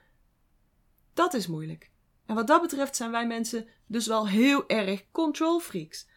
dat 1.14 1.34
is 1.34 1.48
moeilijk. 1.48 1.92
En 2.26 2.36
wat 2.36 2.48
dat 2.48 2.62
betreft 2.62 2.96
zijn 2.96 3.12
wij 3.12 3.28
mensen 3.28 3.68
dus 3.88 4.08
wel 4.08 4.28
heel 4.28 4.68
erg 4.68 5.06
control 5.12 5.60
freaks. 5.60 6.08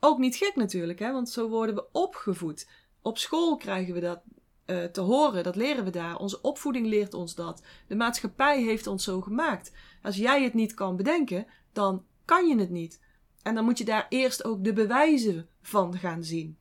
Ook 0.00 0.18
niet 0.18 0.36
gek 0.36 0.56
natuurlijk, 0.56 0.98
hè, 0.98 1.12
want 1.12 1.30
zo 1.30 1.48
worden 1.48 1.74
we 1.74 1.88
opgevoed. 1.92 2.68
Op 3.02 3.18
school 3.18 3.56
krijgen 3.56 3.94
we 3.94 4.00
dat 4.00 4.20
eh, 4.64 4.84
te 4.84 5.00
horen. 5.00 5.42
Dat 5.42 5.56
leren 5.56 5.84
we 5.84 5.90
daar. 5.90 6.16
Onze 6.16 6.40
opvoeding 6.40 6.86
leert 6.86 7.14
ons 7.14 7.34
dat. 7.34 7.62
De 7.86 7.94
maatschappij 7.94 8.62
heeft 8.62 8.86
ons 8.86 9.04
zo 9.04 9.20
gemaakt. 9.20 9.72
Als 10.02 10.16
jij 10.16 10.42
het 10.42 10.54
niet 10.54 10.74
kan 10.74 10.96
bedenken, 10.96 11.46
dan 11.72 12.04
kan 12.24 12.48
je 12.48 12.58
het 12.58 12.70
niet. 12.70 13.00
En 13.42 13.54
dan 13.54 13.64
moet 13.64 13.78
je 13.78 13.84
daar 13.84 14.06
eerst 14.08 14.44
ook 14.44 14.64
de 14.64 14.72
bewijzen 14.72 15.48
van 15.62 15.98
gaan 15.98 16.24
zien. 16.24 16.58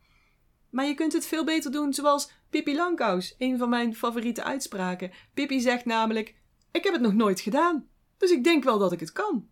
Maar 0.69 0.85
je 0.85 0.93
kunt 0.93 1.13
het 1.13 1.25
veel 1.25 1.43
beter 1.43 1.71
doen 1.71 1.93
zoals 1.93 2.31
Pippi 2.49 2.75
Langkous, 2.75 3.35
een 3.37 3.57
van 3.57 3.69
mijn 3.69 3.95
favoriete 3.95 4.43
uitspraken. 4.43 5.11
Pippi 5.33 5.59
zegt 5.59 5.85
namelijk: 5.85 6.35
Ik 6.71 6.83
heb 6.83 6.93
het 6.93 7.01
nog 7.01 7.13
nooit 7.13 7.39
gedaan, 7.39 7.87
dus 8.17 8.31
ik 8.31 8.43
denk 8.43 8.63
wel 8.63 8.79
dat 8.79 8.91
ik 8.91 8.99
het 8.99 9.11
kan. 9.11 9.49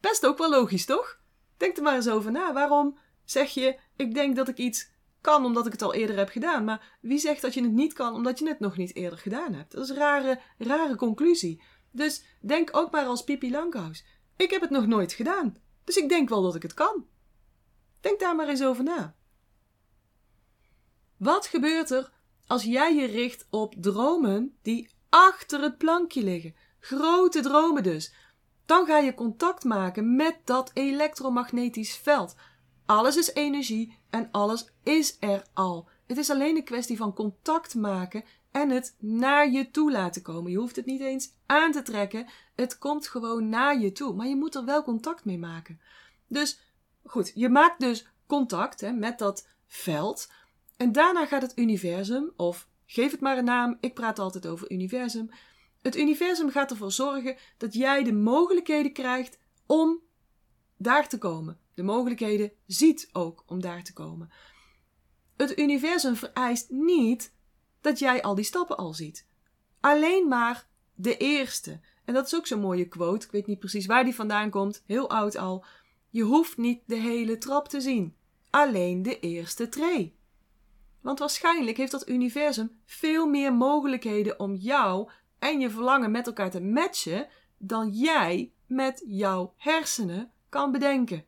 Best 0.00 0.26
ook 0.26 0.38
wel 0.38 0.50
logisch, 0.50 0.84
toch? 0.84 1.20
Denk 1.56 1.76
er 1.76 1.82
maar 1.82 1.94
eens 1.94 2.08
over 2.08 2.30
na. 2.30 2.52
Waarom 2.52 2.98
zeg 3.24 3.50
je: 3.50 3.78
Ik 3.96 4.14
denk 4.14 4.36
dat 4.36 4.48
ik 4.48 4.58
iets 4.58 4.90
kan 5.20 5.44
omdat 5.44 5.66
ik 5.66 5.72
het 5.72 5.82
al 5.82 5.94
eerder 5.94 6.16
heb 6.16 6.28
gedaan? 6.28 6.64
Maar 6.64 6.98
wie 7.00 7.18
zegt 7.18 7.42
dat 7.42 7.54
je 7.54 7.62
het 7.62 7.72
niet 7.72 7.92
kan 7.92 8.14
omdat 8.14 8.38
je 8.38 8.48
het 8.48 8.60
nog 8.60 8.76
niet 8.76 8.96
eerder 8.96 9.18
gedaan 9.18 9.54
hebt? 9.54 9.72
Dat 9.72 9.84
is 9.84 9.88
een 9.90 9.96
rare, 9.96 10.40
rare 10.58 10.96
conclusie. 10.96 11.62
Dus 11.90 12.24
denk 12.40 12.76
ook 12.76 12.90
maar 12.90 13.04
als 13.04 13.24
Pippi 13.24 13.50
Langkous. 13.50 14.04
Ik 14.36 14.50
heb 14.50 14.60
het 14.60 14.70
nog 14.70 14.86
nooit 14.86 15.12
gedaan, 15.12 15.56
dus 15.84 15.96
ik 15.96 16.08
denk 16.08 16.28
wel 16.28 16.42
dat 16.42 16.54
ik 16.54 16.62
het 16.62 16.74
kan. 16.74 17.06
Denk 18.00 18.20
daar 18.20 18.36
maar 18.36 18.48
eens 18.48 18.62
over 18.62 18.84
na. 18.84 19.16
Wat 21.18 21.46
gebeurt 21.46 21.90
er 21.90 22.10
als 22.46 22.64
jij 22.64 22.94
je 22.94 23.06
richt 23.06 23.46
op 23.50 23.74
dromen 23.78 24.56
die 24.62 24.90
achter 25.08 25.62
het 25.62 25.78
plankje 25.78 26.22
liggen? 26.22 26.54
Grote 26.80 27.40
dromen 27.40 27.82
dus. 27.82 28.14
Dan 28.66 28.86
ga 28.86 28.98
je 28.98 29.14
contact 29.14 29.64
maken 29.64 30.16
met 30.16 30.36
dat 30.44 30.70
elektromagnetisch 30.74 31.96
veld. 31.96 32.34
Alles 32.86 33.16
is 33.16 33.32
energie 33.32 33.98
en 34.10 34.28
alles 34.30 34.72
is 34.82 35.16
er 35.20 35.44
al. 35.54 35.88
Het 36.06 36.16
is 36.16 36.30
alleen 36.30 36.56
een 36.56 36.64
kwestie 36.64 36.96
van 36.96 37.14
contact 37.14 37.74
maken 37.74 38.24
en 38.50 38.70
het 38.70 38.94
naar 38.98 39.50
je 39.50 39.70
toe 39.70 39.92
laten 39.92 40.22
komen. 40.22 40.50
Je 40.50 40.58
hoeft 40.58 40.76
het 40.76 40.86
niet 40.86 41.00
eens 41.00 41.32
aan 41.46 41.72
te 41.72 41.82
trekken. 41.82 42.26
Het 42.54 42.78
komt 42.78 43.08
gewoon 43.08 43.48
naar 43.48 43.80
je 43.80 43.92
toe. 43.92 44.14
Maar 44.14 44.26
je 44.26 44.36
moet 44.36 44.54
er 44.54 44.64
wel 44.64 44.82
contact 44.82 45.24
mee 45.24 45.38
maken. 45.38 45.80
Dus 46.28 46.60
goed, 47.04 47.32
je 47.34 47.48
maakt 47.48 47.80
dus 47.80 48.06
contact 48.26 48.80
hè, 48.80 48.92
met 48.92 49.18
dat 49.18 49.48
veld. 49.66 50.28
En 50.78 50.92
daarna 50.92 51.26
gaat 51.26 51.42
het 51.42 51.58
universum, 51.58 52.32
of 52.36 52.68
geef 52.86 53.10
het 53.10 53.20
maar 53.20 53.38
een 53.38 53.44
naam, 53.44 53.76
ik 53.80 53.94
praat 53.94 54.18
altijd 54.18 54.46
over 54.46 54.70
universum. 54.70 55.30
Het 55.82 55.96
universum 55.96 56.50
gaat 56.50 56.70
ervoor 56.70 56.92
zorgen 56.92 57.36
dat 57.56 57.74
jij 57.74 58.04
de 58.04 58.12
mogelijkheden 58.12 58.92
krijgt 58.92 59.38
om 59.66 60.00
daar 60.76 61.08
te 61.08 61.18
komen. 61.18 61.58
De 61.74 61.82
mogelijkheden 61.82 62.52
ziet 62.66 63.08
ook 63.12 63.44
om 63.46 63.60
daar 63.60 63.82
te 63.82 63.92
komen. 63.92 64.30
Het 65.36 65.58
universum 65.58 66.16
vereist 66.16 66.70
niet 66.70 67.32
dat 67.80 67.98
jij 67.98 68.22
al 68.22 68.34
die 68.34 68.44
stappen 68.44 68.76
al 68.76 68.94
ziet. 68.94 69.26
Alleen 69.80 70.28
maar 70.28 70.68
de 70.94 71.16
eerste. 71.16 71.80
En 72.04 72.14
dat 72.14 72.26
is 72.26 72.36
ook 72.36 72.46
zo'n 72.46 72.60
mooie 72.60 72.88
quote. 72.88 73.26
Ik 73.26 73.32
weet 73.32 73.46
niet 73.46 73.58
precies 73.58 73.86
waar 73.86 74.04
die 74.04 74.14
vandaan 74.14 74.50
komt. 74.50 74.82
Heel 74.86 75.10
oud 75.10 75.36
al. 75.36 75.64
Je 76.10 76.22
hoeft 76.22 76.56
niet 76.56 76.82
de 76.86 76.96
hele 76.96 77.38
trap 77.38 77.68
te 77.68 77.80
zien. 77.80 78.16
Alleen 78.50 79.02
de 79.02 79.20
eerste 79.20 79.68
tree. 79.68 80.17
Want 81.00 81.18
waarschijnlijk 81.18 81.76
heeft 81.76 81.92
dat 81.92 82.08
universum 82.08 82.80
veel 82.84 83.26
meer 83.26 83.52
mogelijkheden 83.52 84.40
om 84.40 84.54
jou 84.54 85.10
en 85.38 85.60
je 85.60 85.70
verlangen 85.70 86.10
met 86.10 86.26
elkaar 86.26 86.50
te 86.50 86.60
matchen 86.60 87.28
dan 87.58 87.90
jij 87.90 88.52
met 88.66 89.04
jouw 89.06 89.54
hersenen 89.56 90.32
kan 90.48 90.72
bedenken. 90.72 91.24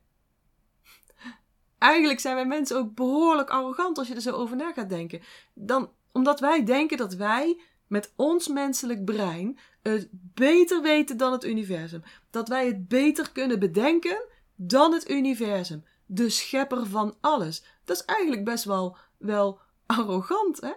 Eigenlijk 1.78 2.20
zijn 2.20 2.34
wij 2.34 2.46
mensen 2.46 2.76
ook 2.76 2.94
behoorlijk 2.94 3.50
arrogant 3.50 3.98
als 3.98 4.08
je 4.08 4.14
er 4.14 4.20
zo 4.20 4.30
over 4.30 4.56
na 4.56 4.72
gaat 4.72 4.88
denken. 4.88 5.22
Dan, 5.54 5.90
omdat 6.12 6.40
wij 6.40 6.64
denken 6.64 6.96
dat 6.96 7.14
wij 7.14 7.60
met 7.86 8.12
ons 8.16 8.48
menselijk 8.48 9.04
brein 9.04 9.58
het 9.82 10.08
beter 10.12 10.82
weten 10.82 11.16
dan 11.16 11.32
het 11.32 11.44
universum. 11.44 12.02
Dat 12.30 12.48
wij 12.48 12.66
het 12.66 12.88
beter 12.88 13.32
kunnen 13.32 13.58
bedenken 13.58 14.24
dan 14.54 14.92
het 14.92 15.10
universum. 15.10 15.84
De 16.06 16.28
schepper 16.28 16.86
van 16.86 17.14
alles. 17.20 17.64
Dat 17.84 17.96
is 17.96 18.04
eigenlijk 18.04 18.44
best 18.44 18.64
wel 18.64 18.96
wel 19.20 19.60
arrogant, 19.86 20.60
hè? 20.60 20.72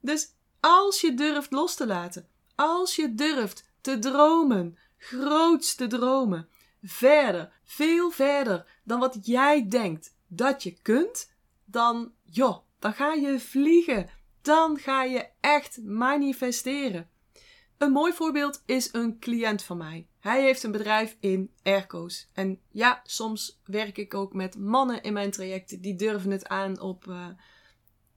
Dus 0.00 0.34
als 0.60 1.00
je 1.00 1.14
durft 1.14 1.52
los 1.52 1.74
te 1.74 1.86
laten, 1.86 2.28
als 2.54 2.96
je 2.96 3.14
durft 3.14 3.70
te 3.80 3.98
dromen, 3.98 4.78
groots 4.96 5.74
te 5.74 5.86
dromen, 5.86 6.48
verder, 6.82 7.52
veel 7.64 8.10
verder 8.10 8.80
dan 8.84 9.00
wat 9.00 9.18
jij 9.20 9.68
denkt 9.68 10.14
dat 10.26 10.62
je 10.62 10.82
kunt, 10.82 11.32
dan, 11.64 12.12
joh, 12.24 12.58
dan 12.78 12.92
ga 12.92 13.12
je 13.12 13.40
vliegen. 13.40 14.08
Dan 14.42 14.78
ga 14.78 15.02
je 15.02 15.28
echt 15.40 15.82
manifesteren. 15.82 17.10
Een 17.78 17.92
mooi 17.92 18.12
voorbeeld 18.12 18.62
is 18.66 18.92
een 18.92 19.18
cliënt 19.18 19.62
van 19.62 19.76
mij. 19.76 20.08
Hij 20.20 20.42
heeft 20.42 20.62
een 20.62 20.72
bedrijf 20.72 21.16
in 21.20 21.50
airco's. 21.62 22.28
En 22.32 22.60
ja, 22.70 23.00
soms 23.04 23.60
werk 23.64 23.98
ik 23.98 24.14
ook 24.14 24.32
met 24.32 24.58
mannen 24.58 25.02
in 25.02 25.12
mijn 25.12 25.30
trajecten 25.30 25.80
die 25.80 25.94
durven 25.94 26.30
het 26.30 26.48
aan 26.48 26.80
op 26.80 27.06
uh, 27.06 27.26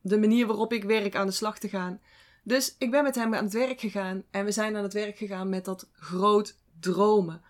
de 0.02 0.18
manier 0.18 0.48
waarop 0.48 0.74
ik 0.74 0.84
werk 0.84 1.16
aan 1.16 1.28
de 1.28 1.34
slag 1.34 1.60
te 1.60 1.70
gaan. 1.70 2.00
Dus 2.44 2.76
ik 2.78 2.92
ben 2.92 3.04
met 3.04 3.16
hem 3.16 3.36
aan 3.36 3.44
het 3.44 3.54
werk 3.54 3.80
gegaan 3.80 4.24
en 4.32 4.46
we 4.46 4.52
zijn 4.52 4.76
aan 4.76 4.84
het 4.84 4.94
werk 4.94 5.18
gegaan 5.18 5.50
met 5.50 5.66
dat 5.66 5.90
groot 5.94 6.58
dromen. 6.80 7.42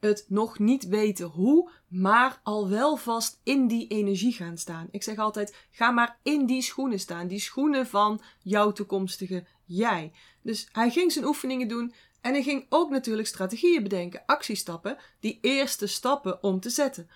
Het 0.00 0.24
nog 0.28 0.58
niet 0.58 0.86
weten 0.86 1.26
hoe, 1.26 1.70
maar 1.88 2.40
al 2.42 2.68
wel 2.68 2.96
vast 2.96 3.40
in 3.42 3.66
die 3.66 3.86
energie 3.86 4.32
gaan 4.32 4.58
staan. 4.58 4.88
Ik 4.90 5.02
zeg 5.02 5.16
altijd: 5.16 5.56
ga 5.70 5.90
maar 5.90 6.18
in 6.22 6.46
die 6.46 6.62
schoenen 6.62 7.00
staan, 7.00 7.26
die 7.26 7.40
schoenen 7.40 7.86
van 7.86 8.20
jouw 8.42 8.72
toekomstige 8.72 9.46
jij. 9.64 10.12
Dus 10.42 10.68
hij 10.72 10.90
ging 10.90 11.12
zijn 11.12 11.24
oefeningen 11.24 11.68
doen 11.68 11.94
en 12.20 12.32
hij 12.32 12.42
ging 12.42 12.66
ook 12.68 12.90
natuurlijk 12.90 13.28
strategieën 13.28 13.82
bedenken, 13.82 14.22
actiestappen, 14.26 14.98
die 15.20 15.38
eerste 15.40 15.86
stappen 15.86 16.42
om 16.42 16.60
te 16.60 16.70
zetten. 16.70 17.08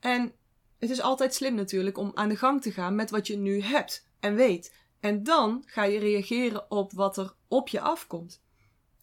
En 0.00 0.32
het 0.82 0.90
is 0.90 1.00
altijd 1.00 1.34
slim 1.34 1.54
natuurlijk 1.54 1.98
om 1.98 2.10
aan 2.14 2.28
de 2.28 2.36
gang 2.36 2.62
te 2.62 2.72
gaan 2.72 2.94
met 2.94 3.10
wat 3.10 3.26
je 3.26 3.36
nu 3.36 3.60
hebt 3.60 4.08
en 4.20 4.34
weet. 4.34 4.74
En 5.00 5.22
dan 5.22 5.62
ga 5.66 5.84
je 5.84 5.98
reageren 5.98 6.70
op 6.70 6.92
wat 6.92 7.16
er 7.16 7.34
op 7.48 7.68
je 7.68 7.80
afkomt. 7.80 8.42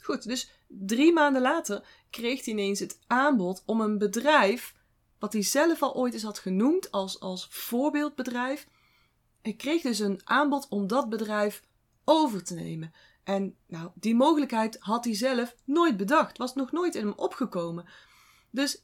Goed, 0.02 0.24
dus 0.24 0.52
drie 0.68 1.14
maanden 1.14 1.42
later 1.42 1.86
kreeg 2.10 2.46
hij 2.46 2.54
ineens 2.54 2.80
het 2.80 3.00
aanbod 3.08 3.64
om 3.66 3.82
een 3.82 3.98
bedrijf, 3.98 4.76
wat 5.20 5.34
hij 5.34 5.44
zelf 5.44 5.82
al 5.82 5.96
ooit 5.96 6.14
eens 6.14 6.24
had 6.24 6.40
genoemd 6.40 6.92
als, 6.92 7.20
als 7.20 7.48
voorbeeldbedrijf. 7.50 8.68
Hij 9.42 9.54
kreeg 9.54 9.82
dus 9.82 10.00
een 10.00 10.22
aanbod 10.24 10.68
om 10.70 10.88
dat 10.88 11.10
bedrijf 11.10 11.64
over 12.04 12.44
te 12.44 12.54
nemen. 12.54 12.94
En 13.24 13.56
nou, 13.68 13.92
die 13.94 14.16
mogelijkheid 14.16 14.78
had 14.80 15.06
hij 15.06 15.16
zelf 15.16 15.56
nooit 15.66 15.98
bedacht, 15.98 16.38
was 16.38 16.56
nog 16.56 16.72
nooit 16.72 16.96
in 16.96 17.06
hem 17.06 17.18
opgekomen. 17.18 17.86
Dus 18.50 18.84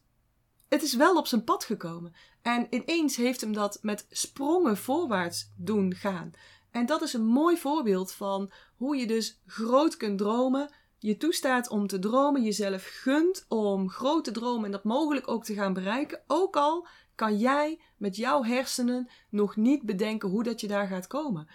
het 0.69 0.83
is 0.83 0.95
wel 0.95 1.17
op 1.17 1.27
zijn 1.27 1.43
pad 1.43 1.63
gekomen. 1.63 2.13
En 2.41 2.67
ineens 2.69 3.15
heeft 3.15 3.41
hem 3.41 3.53
dat 3.53 3.79
met 3.81 4.05
sprongen 4.09 4.77
voorwaarts 4.77 5.51
doen 5.57 5.93
gaan. 5.93 6.31
En 6.71 6.85
dat 6.85 7.01
is 7.01 7.13
een 7.13 7.25
mooi 7.25 7.57
voorbeeld 7.57 8.11
van 8.11 8.51
hoe 8.75 8.95
je 8.95 9.07
dus 9.07 9.41
groot 9.45 9.97
kunt 9.97 10.17
dromen, 10.17 10.69
je 10.99 11.17
toestaat 11.17 11.69
om 11.69 11.87
te 11.87 11.99
dromen, 11.99 12.43
jezelf 12.43 12.83
gunt 12.83 13.45
om 13.47 13.89
grote 13.89 14.31
dromen 14.31 14.65
en 14.65 14.71
dat 14.71 14.83
mogelijk 14.83 15.27
ook 15.27 15.43
te 15.43 15.53
gaan 15.53 15.73
bereiken. 15.73 16.21
Ook 16.27 16.55
al 16.55 16.87
kan 17.15 17.37
jij 17.37 17.81
met 17.97 18.15
jouw 18.15 18.43
hersenen 18.43 19.09
nog 19.29 19.55
niet 19.55 19.83
bedenken 19.83 20.29
hoe 20.29 20.43
dat 20.43 20.61
je 20.61 20.67
daar 20.67 20.87
gaat 20.87 21.07
komen. 21.07 21.47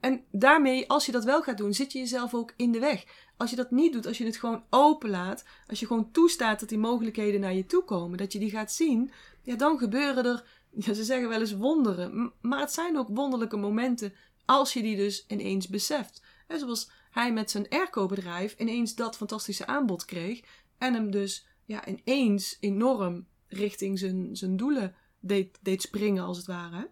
En 0.00 0.24
daarmee, 0.30 0.88
als 0.88 1.06
je 1.06 1.12
dat 1.12 1.24
wel 1.24 1.42
gaat 1.42 1.58
doen, 1.58 1.74
zit 1.74 1.92
je 1.92 1.98
jezelf 1.98 2.34
ook 2.34 2.52
in 2.56 2.72
de 2.72 2.78
weg. 2.78 3.04
Als 3.36 3.50
je 3.50 3.56
dat 3.56 3.70
niet 3.70 3.92
doet, 3.92 4.06
als 4.06 4.18
je 4.18 4.24
het 4.24 4.36
gewoon 4.36 4.64
openlaat, 4.70 5.44
als 5.66 5.80
je 5.80 5.86
gewoon 5.86 6.10
toestaat 6.10 6.60
dat 6.60 6.68
die 6.68 6.78
mogelijkheden 6.78 7.40
naar 7.40 7.54
je 7.54 7.66
toe 7.66 7.84
komen, 7.84 8.18
dat 8.18 8.32
je 8.32 8.38
die 8.38 8.50
gaat 8.50 8.72
zien, 8.72 9.10
ja, 9.42 9.56
dan 9.56 9.78
gebeuren 9.78 10.24
er, 10.24 10.44
ja, 10.84 10.92
ze 10.92 11.04
zeggen 11.04 11.28
wel 11.28 11.40
eens 11.40 11.56
wonderen. 11.56 12.32
Maar 12.40 12.60
het 12.60 12.72
zijn 12.72 12.98
ook 12.98 13.08
wonderlijke 13.08 13.56
momenten 13.56 14.12
als 14.44 14.72
je 14.72 14.82
die 14.82 14.96
dus 14.96 15.24
ineens 15.28 15.68
beseft. 15.68 16.22
En 16.46 16.58
zoals 16.58 16.90
hij 17.10 17.32
met 17.32 17.50
zijn 17.50 17.68
airco-bedrijf 17.68 18.54
ineens 18.58 18.94
dat 18.94 19.16
fantastische 19.16 19.66
aanbod 19.66 20.04
kreeg 20.04 20.40
en 20.78 20.94
hem 20.94 21.10
dus 21.10 21.46
ja, 21.64 21.86
ineens 21.86 22.56
enorm 22.60 23.26
richting 23.46 23.98
zijn, 23.98 24.36
zijn 24.36 24.56
doelen 24.56 24.94
deed, 25.20 25.58
deed 25.62 25.82
springen, 25.82 26.24
als 26.24 26.36
het 26.36 26.46
ware. 26.46 26.90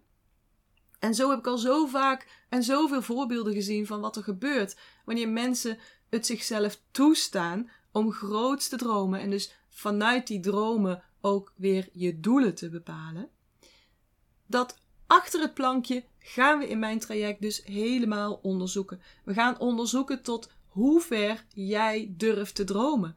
En 0.98 1.14
zo 1.14 1.30
heb 1.30 1.38
ik 1.38 1.46
al 1.46 1.58
zo 1.58 1.86
vaak 1.86 2.44
en 2.48 2.62
zoveel 2.62 3.02
voorbeelden 3.02 3.52
gezien 3.52 3.86
van 3.86 4.00
wat 4.00 4.16
er 4.16 4.22
gebeurt 4.22 4.76
wanneer 5.04 5.28
mensen 5.28 5.78
het 6.08 6.26
zichzelf 6.26 6.80
toestaan 6.90 7.70
om 7.92 8.12
groots 8.12 8.68
te 8.68 8.76
dromen 8.76 9.20
en 9.20 9.30
dus 9.30 9.54
vanuit 9.68 10.26
die 10.26 10.40
dromen 10.40 11.02
ook 11.20 11.52
weer 11.56 11.88
je 11.92 12.20
doelen 12.20 12.54
te 12.54 12.68
bepalen. 12.68 13.28
Dat 14.46 14.78
achter 15.06 15.40
het 15.40 15.54
plankje 15.54 16.04
gaan 16.18 16.58
we 16.58 16.68
in 16.68 16.78
mijn 16.78 16.98
traject 16.98 17.40
dus 17.40 17.64
helemaal 17.64 18.38
onderzoeken. 18.42 19.00
We 19.24 19.34
gaan 19.34 19.58
onderzoeken 19.58 20.22
tot 20.22 20.50
hoe 20.66 21.00
ver 21.00 21.44
jij 21.54 22.14
durft 22.16 22.54
te 22.54 22.64
dromen. 22.64 23.16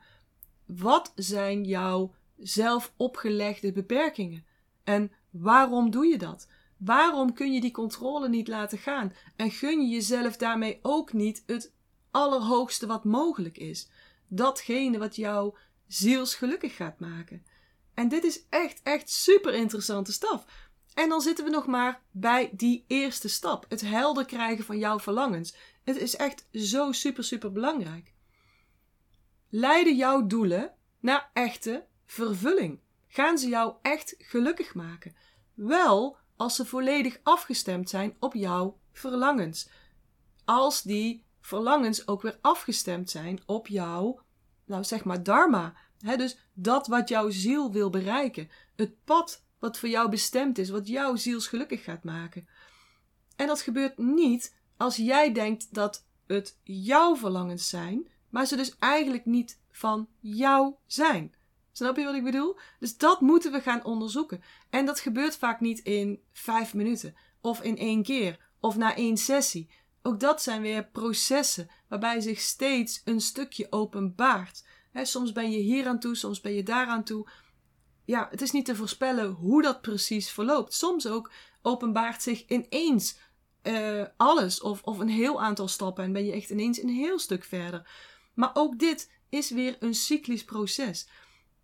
Wat 0.66 1.12
zijn 1.16 1.64
jouw 1.64 2.14
zelf 2.38 2.94
opgelegde 2.98 3.72
beperkingen? 3.72 4.46
En 4.84 5.12
waarom 5.30 5.92
doe 5.92 6.06
je 6.06 6.18
dat? 6.18 6.48
Waarom 6.84 7.34
kun 7.34 7.54
je 7.54 7.62
die 7.62 7.72
controle 7.72 8.30
niet 8.30 8.48
laten 8.48 8.78
gaan? 8.78 9.14
En 9.36 9.52
gun 9.52 9.82
je 9.82 9.88
jezelf 9.88 10.38
daarmee 10.38 10.80
ook 10.82 11.14
niet 11.14 11.44
het 11.46 11.74
allerhoogste 12.12 12.88
wat 12.88 13.04
mogelijk 13.04 13.58
is? 13.58 13.90
Datgene 14.28 14.98
wat 14.98 15.16
jou 15.16 15.58
zielsgelukkig 15.88 16.76
gaat 16.76 17.00
maken. 17.00 17.46
En 17.94 18.08
dit 18.08 18.24
is 18.24 18.46
echt, 18.50 18.82
echt 18.84 19.10
super 19.10 19.54
interessante 19.54 20.12
stap. 20.12 20.52
En 20.94 21.10
dan 21.10 21.22
zitten 21.22 21.46
we 21.46 21.52
nog 21.52 21.68
maar 21.68 22.02
bij 22.12 22.50
die 22.54 22.86
eerste 22.88 23.30
stap: 23.30 23.66
het 23.70 23.82
helder 23.82 24.26
krijgen 24.26 24.66
van 24.66 24.78
jouw 24.78 25.00
verlangens. 25.00 25.56
Het 25.84 25.98
is 25.98 26.16
echt 26.16 26.48
zo 26.52 26.92
super, 26.92 27.24
super 27.24 27.52
belangrijk. 27.52 28.14
Leiden 29.50 29.96
jouw 29.96 30.28
doelen 30.28 30.74
naar 31.00 31.30
echte 31.34 31.86
vervulling? 32.06 32.80
Gaan 33.08 33.38
ze 33.38 33.48
jou 33.48 33.76
echt 33.82 34.16
gelukkig 34.18 34.74
maken? 34.74 35.16
Wel 35.54 36.20
als 36.42 36.56
ze 36.56 36.66
volledig 36.66 37.20
afgestemd 37.24 37.90
zijn 37.90 38.16
op 38.20 38.34
jouw 38.34 38.78
verlangens. 38.92 39.70
Als 40.46 40.82
die 40.82 41.26
verlangens 41.42 42.08
ook 42.08 42.22
weer 42.22 42.38
afgestemd 42.42 43.10
zijn 43.10 43.40
op 43.46 43.68
jouw, 43.68 44.20
nou 44.66 44.84
zeg 44.84 45.04
maar, 45.04 45.24
dharma. 45.24 45.74
dus 45.98 46.38
dat 46.54 46.88
wat 46.88 47.10
jouw 47.10 47.30
ziel 47.30 47.72
wil 47.72 47.90
bereiken. 47.90 48.50
Het 48.76 49.04
pad 49.04 49.44
wat 49.60 49.78
voor 49.78 49.90
jou 49.90 50.10
bestemd 50.10 50.58
is, 50.58 50.70
wat 50.70 50.88
jouw 50.88 51.16
zielsgelukkig 51.16 51.84
gaat 51.84 52.04
maken. 52.04 52.48
En 53.36 53.48
dat 53.48 53.62
gebeurt 53.62 53.98
niet 53.98 54.56
als 54.78 54.96
jij 54.96 55.34
denkt 55.34 55.74
dat 55.74 56.06
het 56.28 56.58
jouw 56.64 57.16
verlangens 57.16 57.70
zijn, 57.70 58.08
maar 58.30 58.46
ze 58.46 58.56
dus 58.56 58.76
eigenlijk 58.80 59.26
niet 59.26 59.60
van 59.72 60.08
jou 60.20 60.76
zijn. 60.86 61.34
Snap 61.72 61.98
je 61.98 62.04
wat 62.04 62.16
ik 62.16 62.24
bedoel? 62.24 62.58
Dus 62.80 62.98
dat 62.98 63.22
moeten 63.22 63.52
we 63.52 63.62
gaan 63.62 63.84
onderzoeken. 63.84 64.44
En 64.70 64.86
dat 64.86 65.00
gebeurt 65.00 65.38
vaak 65.38 65.60
niet 65.60 65.80
in 65.80 66.20
vijf 66.32 66.74
minuten, 66.74 67.16
of 67.42 67.62
in 67.62 67.78
één 67.78 68.04
keer, 68.04 68.50
of 68.60 68.78
na 68.78 68.96
één 68.96 69.18
sessie. 69.18 69.70
Ook 70.02 70.20
dat 70.20 70.42
zijn 70.42 70.62
weer 70.62 70.86
processen 70.86 71.70
waarbij 71.88 72.20
zich 72.20 72.40
steeds 72.40 73.02
een 73.06 73.22
stukje 73.22 73.68
openbaart. 73.70 74.66
soms 74.94 75.32
ben 75.32 75.52
je 75.52 75.58
hier 75.58 75.88
aan 75.88 76.00
toe, 76.00 76.16
soms 76.16 76.42
ben 76.42 76.54
je 76.54 76.64
daar 76.64 76.88
aan 76.88 77.04
toe. 77.04 77.28
Ja, 78.06 78.28
het 78.32 78.42
is 78.42 78.52
niet 78.52 78.66
te 78.66 78.76
voorspellen 78.76 79.32
hoe 79.32 79.62
dat 79.62 79.82
precies 79.82 80.32
verloopt. 80.32 80.74
Soms 80.74 81.08
ook 81.08 81.32
openbaart 81.62 82.22
zich 82.22 82.46
ineens 82.48 83.18
uh, 83.64 84.06
alles 84.18 84.62
of, 84.62 84.82
of 84.84 85.00
een 85.00 85.10
heel 85.10 85.42
aantal 85.42 85.68
stappen 85.68 86.04
en 86.04 86.14
ben 86.14 86.26
je 86.26 86.32
echt 86.32 86.50
ineens 86.50 86.82
een 86.82 86.90
heel 86.90 87.20
stuk 87.20 87.44
verder. 87.44 87.90
Maar 88.34 88.52
ook 88.54 88.80
dit 88.80 89.12
is 89.30 89.50
weer 89.50 89.76
een 89.80 89.94
cyclisch 89.94 90.46
proces. 90.46 91.08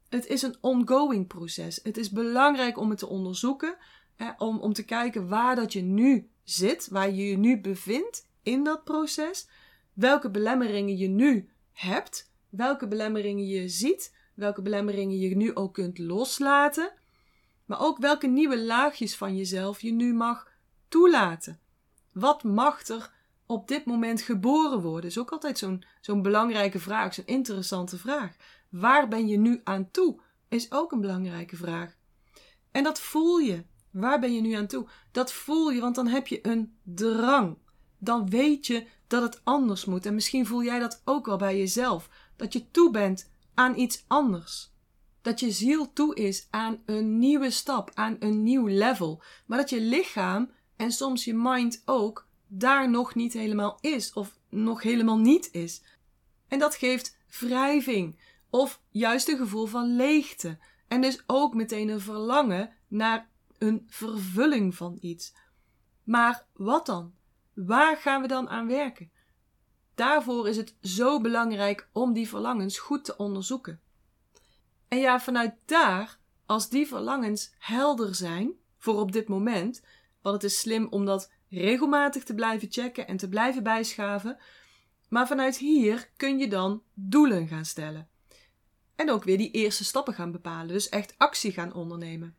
Het 0.10 0.28
is 0.28 0.42
een 0.42 0.56
ongoing 0.62 1.28
proces. 1.28 1.80
Het 1.84 1.98
is 1.98 2.12
belangrijk 2.12 2.78
om 2.78 2.90
het 2.90 3.00
te 3.00 3.08
onderzoeken, 3.08 3.78
hè, 4.16 4.32
om, 4.38 4.60
om 4.60 4.74
te 4.74 4.84
kijken 4.84 5.28
waar 5.28 5.56
dat 5.56 5.74
je 5.74 5.82
nu 5.82 6.30
zit, 6.44 6.88
waar 6.88 7.12
je 7.12 7.30
je 7.30 7.38
nu 7.38 7.62
bevindt 7.62 8.28
in 8.44 8.64
dat 8.64 8.84
proces, 8.84 9.48
welke 9.94 10.30
belemmeringen 10.30 10.98
je 10.98 11.08
nu 11.08 11.50
hebt, 11.72 12.32
welke 12.50 12.88
belemmeringen 12.88 13.48
je 13.48 13.70
ziet, 13.70 14.16
welke 14.34 14.62
belemmeringen 14.62 15.20
je 15.20 15.36
nu 15.36 15.56
ook 15.56 15.74
kunt 15.74 15.98
loslaten, 15.98 16.92
maar 17.66 17.82
ook 17.82 17.98
welke 17.98 18.28
nieuwe 18.28 18.60
laagjes 18.60 19.16
van 19.16 19.36
jezelf 19.36 19.82
je 19.82 19.92
nu 19.92 20.14
mag 20.14 20.52
toelaten. 20.88 21.60
Wat 22.12 22.44
mag 22.44 22.88
er 22.88 23.12
op 23.46 23.68
dit 23.68 23.86
moment 23.86 24.22
geboren 24.22 24.82
worden? 24.82 25.10
Is 25.10 25.20
ook 25.20 25.32
altijd 25.32 25.58
zo'n 25.58 25.84
zo'n 26.02 26.22
belangrijke 26.22 26.80
vraag, 26.80 27.14
zo'n 27.14 27.26
interessante 27.26 27.98
vraag. 27.98 28.36
Waar 28.70 29.08
ben 29.08 29.28
je 29.28 29.38
nu 29.38 29.62
aan 29.64 29.92
toe? 29.92 30.20
Is 30.48 30.72
ook 30.72 30.92
een 30.92 31.02
belangrijke 31.02 31.56
vraag. 31.56 31.96
En 32.72 32.84
dat 32.84 33.00
voel 33.00 33.38
je. 33.38 33.64
Waar 33.92 34.20
ben 34.20 34.34
je 34.34 34.42
nu 34.42 34.54
aan 34.54 34.68
toe? 34.68 34.88
Dat 35.12 35.32
voel 35.34 35.72
je, 35.72 35.82
want 35.82 35.96
dan 35.96 36.08
heb 36.08 36.28
je 36.28 36.48
een 36.48 36.78
drang. 36.84 37.58
Dan 37.98 38.30
weet 38.30 38.68
je 38.68 38.86
dat 39.08 39.22
het 39.22 39.42
anders 39.44 39.86
moet. 39.86 40.06
En 40.06 40.14
misschien 40.14 40.46
voel 40.46 40.64
jij 40.64 40.80
dat 40.80 41.02
ook 41.06 41.26
wel 41.26 41.38
bij 41.38 41.58
jezelf. 41.58 42.10
Dat 42.36 42.54
je 42.54 42.72
toe 42.72 42.92
bent 42.92 43.32
aan 43.54 43.78
iets 43.78 44.04
anders. 44.08 44.72
Dat 45.22 45.40
je 45.40 45.52
ziel 45.52 45.94
toe 45.94 46.16
is 46.16 46.48
aan 46.50 46.82
een 46.86 47.20
nieuwe 47.20 47.50
stap, 47.50 47.92
aan 47.94 48.16
een 48.20 48.44
nieuw 48.44 48.68
level. 48.68 49.24
Maar 49.46 49.58
dat 49.58 49.70
je 49.70 49.82
lichaam 49.82 50.52
en 50.76 50.92
soms 50.92 51.26
je 51.26 51.34
mind 51.34 51.82
ook 51.86 52.28
daar 52.48 52.90
nog 52.90 53.16
niet 53.16 53.34
helemaal 53.34 53.78
is 53.82 54.14
of 54.14 54.38
nog 54.50 54.82
helemaal 54.82 55.18
niet 55.18 55.50
is. 55.52 55.82
En 56.48 56.60
dat 56.60 56.76
geeft 56.76 57.18
wrijving 57.40 58.20
of 58.50 58.82
juist 58.90 59.28
een 59.28 59.38
gevoel 59.38 59.66
van 59.66 59.96
leegte. 59.96 60.58
En 60.88 61.02
dus 61.02 61.24
ook 61.26 61.54
meteen 61.54 61.90
een 61.90 62.02
verlangen 62.02 62.74
naar 62.88 63.30
een 63.58 63.86
vervulling 63.88 64.76
van 64.76 64.98
iets. 65.02 65.34
Maar 66.04 66.46
wat 66.54 66.86
dan? 66.86 67.14
Waar 67.54 67.98
gaan 67.98 68.22
we 68.22 68.28
dan 68.28 68.50
aan 68.50 68.68
werken? 68.68 69.12
Daarvoor 69.96 70.48
is 70.48 70.58
het 70.58 70.76
zo 70.82 71.22
belangrijk 71.22 71.90
om 71.92 72.14
die 72.14 72.28
verlangens 72.28 72.80
goed 72.80 73.06
te 73.06 73.18
onderzoeken. 73.18 73.82
En 74.88 74.98
ja, 74.98 75.20
vanuit 75.20 75.54
daar, 75.66 76.20
als 76.46 76.70
die 76.70 76.88
verlangens 76.88 77.54
helder 77.58 78.16
zijn, 78.16 78.54
voor 78.78 79.00
op 79.00 79.12
dit 79.12 79.28
moment, 79.28 79.84
want 80.22 80.42
het 80.42 80.52
is 80.52 80.60
slim 80.60 80.88
om 80.90 81.06
dat 81.06 81.32
regelmatig 81.50 82.24
te 82.24 82.36
blijven 82.36 82.72
checken 82.72 83.08
en 83.08 83.18
te 83.18 83.30
blijven 83.30 83.64
bijschaven, 83.64 84.38
maar 85.10 85.28
vanuit 85.28 85.58
hier 85.58 86.10
kun 86.18 86.38
je 86.38 86.48
dan 86.48 86.84
doelen 86.94 87.48
gaan 87.48 87.66
stellen. 87.66 88.10
En 88.98 89.12
ook 89.12 89.24
weer 89.24 89.38
die 89.38 89.52
eerste 89.52 89.84
stappen 89.84 90.14
gaan 90.14 90.32
bepalen, 90.32 90.68
dus 90.68 90.90
echt 90.90 91.14
actie 91.18 91.52
gaan 91.52 91.74
ondernemen. 91.74 92.36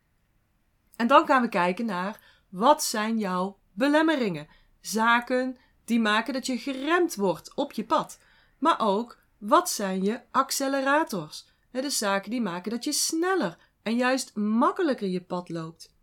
En 0.97 1.07
dan 1.07 1.27
gaan 1.27 1.43
we 1.43 1.49
kijken 1.49 1.87
naar 1.87 2.45
wat 2.49 2.85
zijn 2.85 3.19
jouw 3.19 3.59
belemmeringen? 3.73 4.49
Zaken 4.81 5.57
die 5.85 6.01
maken 6.01 6.33
dat 6.33 6.47
je 6.47 6.59
geremd 6.59 7.15
wordt 7.15 7.55
op 7.55 7.73
je 7.73 7.85
pad. 7.85 8.19
Maar 8.59 8.81
ook 8.81 9.19
wat 9.39 9.71
zijn 9.71 10.03
je 10.03 10.21
accelerators? 10.31 11.47
De 11.71 11.91
zaken 11.91 12.31
die 12.31 12.41
maken 12.41 12.71
dat 12.71 12.85
je 12.85 12.93
sneller 12.93 13.59
en 13.83 13.97
juist 13.97 14.37
makkelijker 14.37 15.09
je 15.09 15.21
pad 15.21 15.49
loopt. 15.49 15.95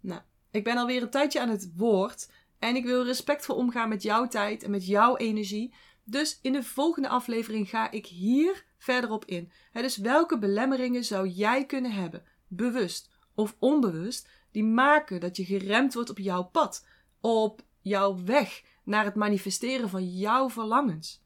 Nou, 0.00 0.20
ik 0.50 0.64
ben 0.64 0.76
alweer 0.76 1.02
een 1.02 1.10
tijdje 1.10 1.40
aan 1.40 1.48
het 1.48 1.72
woord 1.76 2.30
en 2.58 2.76
ik 2.76 2.84
wil 2.84 3.04
respectvol 3.04 3.56
omgaan 3.56 3.88
met 3.88 4.02
jouw 4.02 4.28
tijd 4.28 4.62
en 4.62 4.70
met 4.70 4.86
jouw 4.86 5.16
energie. 5.16 5.74
Dus 6.04 6.38
in 6.42 6.52
de 6.52 6.62
volgende 6.62 7.08
aflevering 7.08 7.68
ga 7.68 7.90
ik 7.90 8.06
hier 8.06 8.64
verder 8.78 9.10
op 9.10 9.24
in. 9.24 9.52
dus 9.72 9.96
welke 9.96 10.38
belemmeringen 10.38 11.04
zou 11.04 11.28
jij 11.28 11.66
kunnen 11.66 11.92
hebben, 11.92 12.22
bewust 12.48 13.10
of 13.34 13.56
onbewust, 13.58 14.28
die 14.50 14.64
maken 14.64 15.20
dat 15.20 15.36
je 15.36 15.44
geremd 15.44 15.94
wordt 15.94 16.10
op 16.10 16.18
jouw 16.18 16.42
pad, 16.42 16.86
op 17.20 17.62
jouw 17.80 18.24
weg 18.24 18.62
naar 18.84 19.04
het 19.04 19.14
manifesteren 19.14 19.88
van 19.88 20.16
jouw 20.16 20.50
verlangens? 20.50 21.22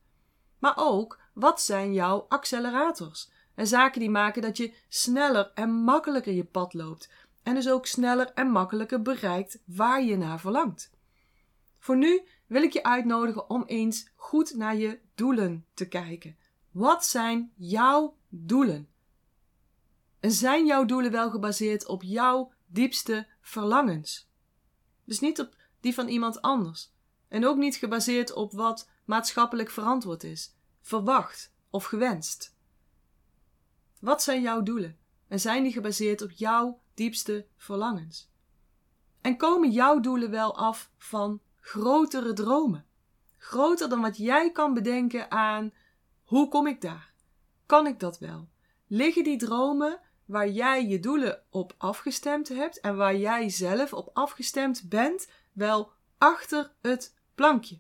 Maar 0.58 0.74
ook, 0.76 1.20
wat 1.34 1.60
zijn 1.60 1.92
jouw 1.92 2.26
accelerators? 2.28 3.30
En 3.54 3.66
zaken 3.66 4.00
die 4.00 4.10
maken 4.10 4.42
dat 4.42 4.56
je 4.56 4.74
sneller 4.88 5.50
en 5.54 5.70
makkelijker 5.70 6.32
je 6.32 6.44
pad 6.44 6.74
loopt. 6.74 7.10
En 7.42 7.54
dus 7.54 7.70
ook 7.70 7.86
sneller 7.86 8.32
en 8.34 8.50
makkelijker 8.50 9.02
bereikt 9.02 9.62
waar 9.64 10.02
je 10.02 10.16
naar 10.16 10.40
verlangt. 10.40 10.90
Voor 11.78 11.96
nu 11.96 12.22
wil 12.48 12.62
ik 12.62 12.72
je 12.72 12.82
uitnodigen 12.82 13.50
om 13.50 13.64
eens 13.66 14.08
goed 14.14 14.54
naar 14.54 14.76
je 14.76 14.98
doelen 15.14 15.66
te 15.74 15.88
kijken. 15.88 16.36
Wat 16.70 17.06
zijn 17.06 17.52
jouw 17.56 18.16
doelen? 18.28 18.88
En 20.20 20.30
zijn 20.30 20.66
jouw 20.66 20.84
doelen 20.84 21.10
wel 21.10 21.30
gebaseerd 21.30 21.86
op 21.86 22.02
jouw 22.02 22.52
diepste 22.66 23.26
verlangens? 23.40 24.28
Dus 25.04 25.20
niet 25.20 25.40
op 25.40 25.56
die 25.80 25.94
van 25.94 26.08
iemand 26.08 26.42
anders. 26.42 26.92
En 27.28 27.46
ook 27.46 27.56
niet 27.56 27.76
gebaseerd 27.76 28.32
op 28.32 28.52
wat 28.52 28.88
maatschappelijk 29.04 29.70
verantwoord 29.70 30.24
is, 30.24 30.54
verwacht 30.80 31.52
of 31.70 31.84
gewenst. 31.84 32.56
Wat 34.00 34.22
zijn 34.22 34.42
jouw 34.42 34.62
doelen? 34.62 34.98
En 35.28 35.40
zijn 35.40 35.62
die 35.62 35.72
gebaseerd 35.72 36.22
op 36.22 36.30
jouw 36.30 36.80
diepste 36.94 37.46
verlangens? 37.56 38.30
En 39.20 39.36
komen 39.36 39.70
jouw 39.70 40.00
doelen 40.00 40.30
wel 40.30 40.56
af 40.56 40.90
van 40.96 41.40
grotere 41.68 42.32
dromen? 42.32 42.84
Groter 43.36 43.88
dan 43.88 44.00
wat 44.00 44.16
jij 44.16 44.52
kan 44.52 44.74
bedenken 44.74 45.30
aan 45.30 45.72
hoe 46.24 46.48
kom 46.48 46.66
ik 46.66 46.80
daar? 46.80 47.12
Kan 47.66 47.86
ik 47.86 48.00
dat 48.00 48.18
wel? 48.18 48.48
Liggen 48.86 49.24
die 49.24 49.38
dromen 49.38 50.00
waar 50.24 50.48
jij 50.48 50.86
je 50.86 51.00
doelen 51.00 51.42
op 51.50 51.74
afgestemd 51.78 52.48
hebt 52.48 52.80
en 52.80 52.96
waar 52.96 53.16
jij 53.16 53.48
zelf 53.48 53.92
op 53.92 54.10
afgestemd 54.12 54.88
bent, 54.88 55.28
wel 55.52 55.92
achter 56.18 56.72
het 56.80 57.14
plankje? 57.34 57.78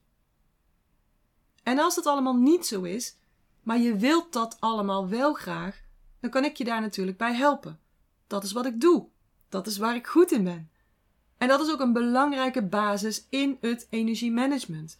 En 1.62 1.78
als 1.78 1.94
dat 1.94 2.06
allemaal 2.06 2.36
niet 2.36 2.66
zo 2.66 2.82
is, 2.82 3.16
maar 3.62 3.78
je 3.78 3.96
wilt 3.96 4.32
dat 4.32 4.56
allemaal 4.60 5.08
wel 5.08 5.34
graag, 5.34 5.82
dan 6.20 6.30
kan 6.30 6.44
ik 6.44 6.56
je 6.56 6.64
daar 6.64 6.80
natuurlijk 6.80 7.18
bij 7.18 7.34
helpen. 7.34 7.80
Dat 8.26 8.44
is 8.44 8.52
wat 8.52 8.66
ik 8.66 8.80
doe. 8.80 9.08
Dat 9.48 9.66
is 9.66 9.78
waar 9.78 9.94
ik 9.94 10.06
goed 10.06 10.32
in 10.32 10.44
ben. 10.44 10.70
En 11.38 11.48
dat 11.48 11.60
is 11.60 11.72
ook 11.72 11.80
een 11.80 11.92
belangrijke 11.92 12.62
basis 12.62 13.26
in 13.30 13.56
het 13.60 13.86
energiemanagement. 13.90 14.98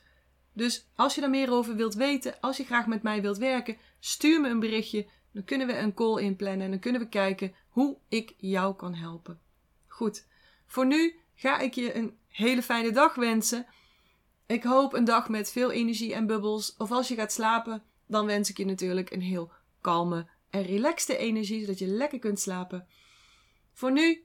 Dus 0.52 0.88
als 0.94 1.14
je 1.14 1.20
daar 1.20 1.30
meer 1.30 1.52
over 1.52 1.76
wilt 1.76 1.94
weten, 1.94 2.40
als 2.40 2.56
je 2.56 2.64
graag 2.64 2.86
met 2.86 3.02
mij 3.02 3.22
wilt 3.22 3.38
werken, 3.38 3.76
stuur 4.00 4.40
me 4.40 4.48
een 4.48 4.60
berichtje. 4.60 5.06
Dan 5.32 5.44
kunnen 5.44 5.66
we 5.66 5.78
een 5.78 5.94
call 5.94 6.22
inplannen 6.22 6.64
en 6.64 6.70
dan 6.70 6.80
kunnen 6.80 7.00
we 7.00 7.08
kijken 7.08 7.54
hoe 7.68 7.96
ik 8.08 8.34
jou 8.36 8.74
kan 8.74 8.94
helpen. 8.94 9.40
Goed, 9.86 10.26
voor 10.66 10.86
nu 10.86 11.14
ga 11.34 11.58
ik 11.58 11.74
je 11.74 11.94
een 11.96 12.16
hele 12.28 12.62
fijne 12.62 12.90
dag 12.90 13.14
wensen. 13.14 13.66
Ik 14.46 14.62
hoop 14.62 14.92
een 14.92 15.04
dag 15.04 15.28
met 15.28 15.50
veel 15.50 15.70
energie 15.70 16.14
en 16.14 16.26
bubbels. 16.26 16.74
Of 16.76 16.90
als 16.90 17.08
je 17.08 17.14
gaat 17.14 17.32
slapen, 17.32 17.82
dan 18.06 18.26
wens 18.26 18.50
ik 18.50 18.56
je 18.56 18.64
natuurlijk 18.64 19.10
een 19.10 19.20
heel 19.20 19.52
kalme 19.80 20.26
en 20.50 20.62
relaxte 20.62 21.16
energie, 21.16 21.60
zodat 21.60 21.78
je 21.78 21.86
lekker 21.86 22.18
kunt 22.18 22.40
slapen. 22.40 22.86
Voor 23.72 23.92
nu, 23.92 24.24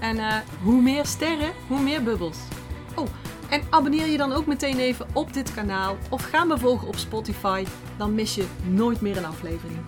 En 0.00 0.16
uh, 0.16 0.36
hoe 0.62 0.82
meer 0.82 1.06
sterren, 1.06 1.52
hoe 1.68 1.80
meer 1.80 2.02
bubbels. 2.02 2.38
Oh, 2.94 3.06
en 3.48 3.62
abonneer 3.70 4.06
je 4.06 4.16
dan 4.16 4.32
ook 4.32 4.46
meteen 4.46 4.78
even 4.78 5.06
op 5.12 5.32
dit 5.32 5.54
kanaal 5.54 5.96
of 6.10 6.22
ga 6.22 6.44
me 6.44 6.58
volgen 6.58 6.88
op 6.88 6.96
Spotify, 6.96 7.64
dan 7.96 8.14
mis 8.14 8.34
je 8.34 8.46
nooit 8.68 9.00
meer 9.00 9.16
een 9.16 9.24
aflevering. 9.24 9.78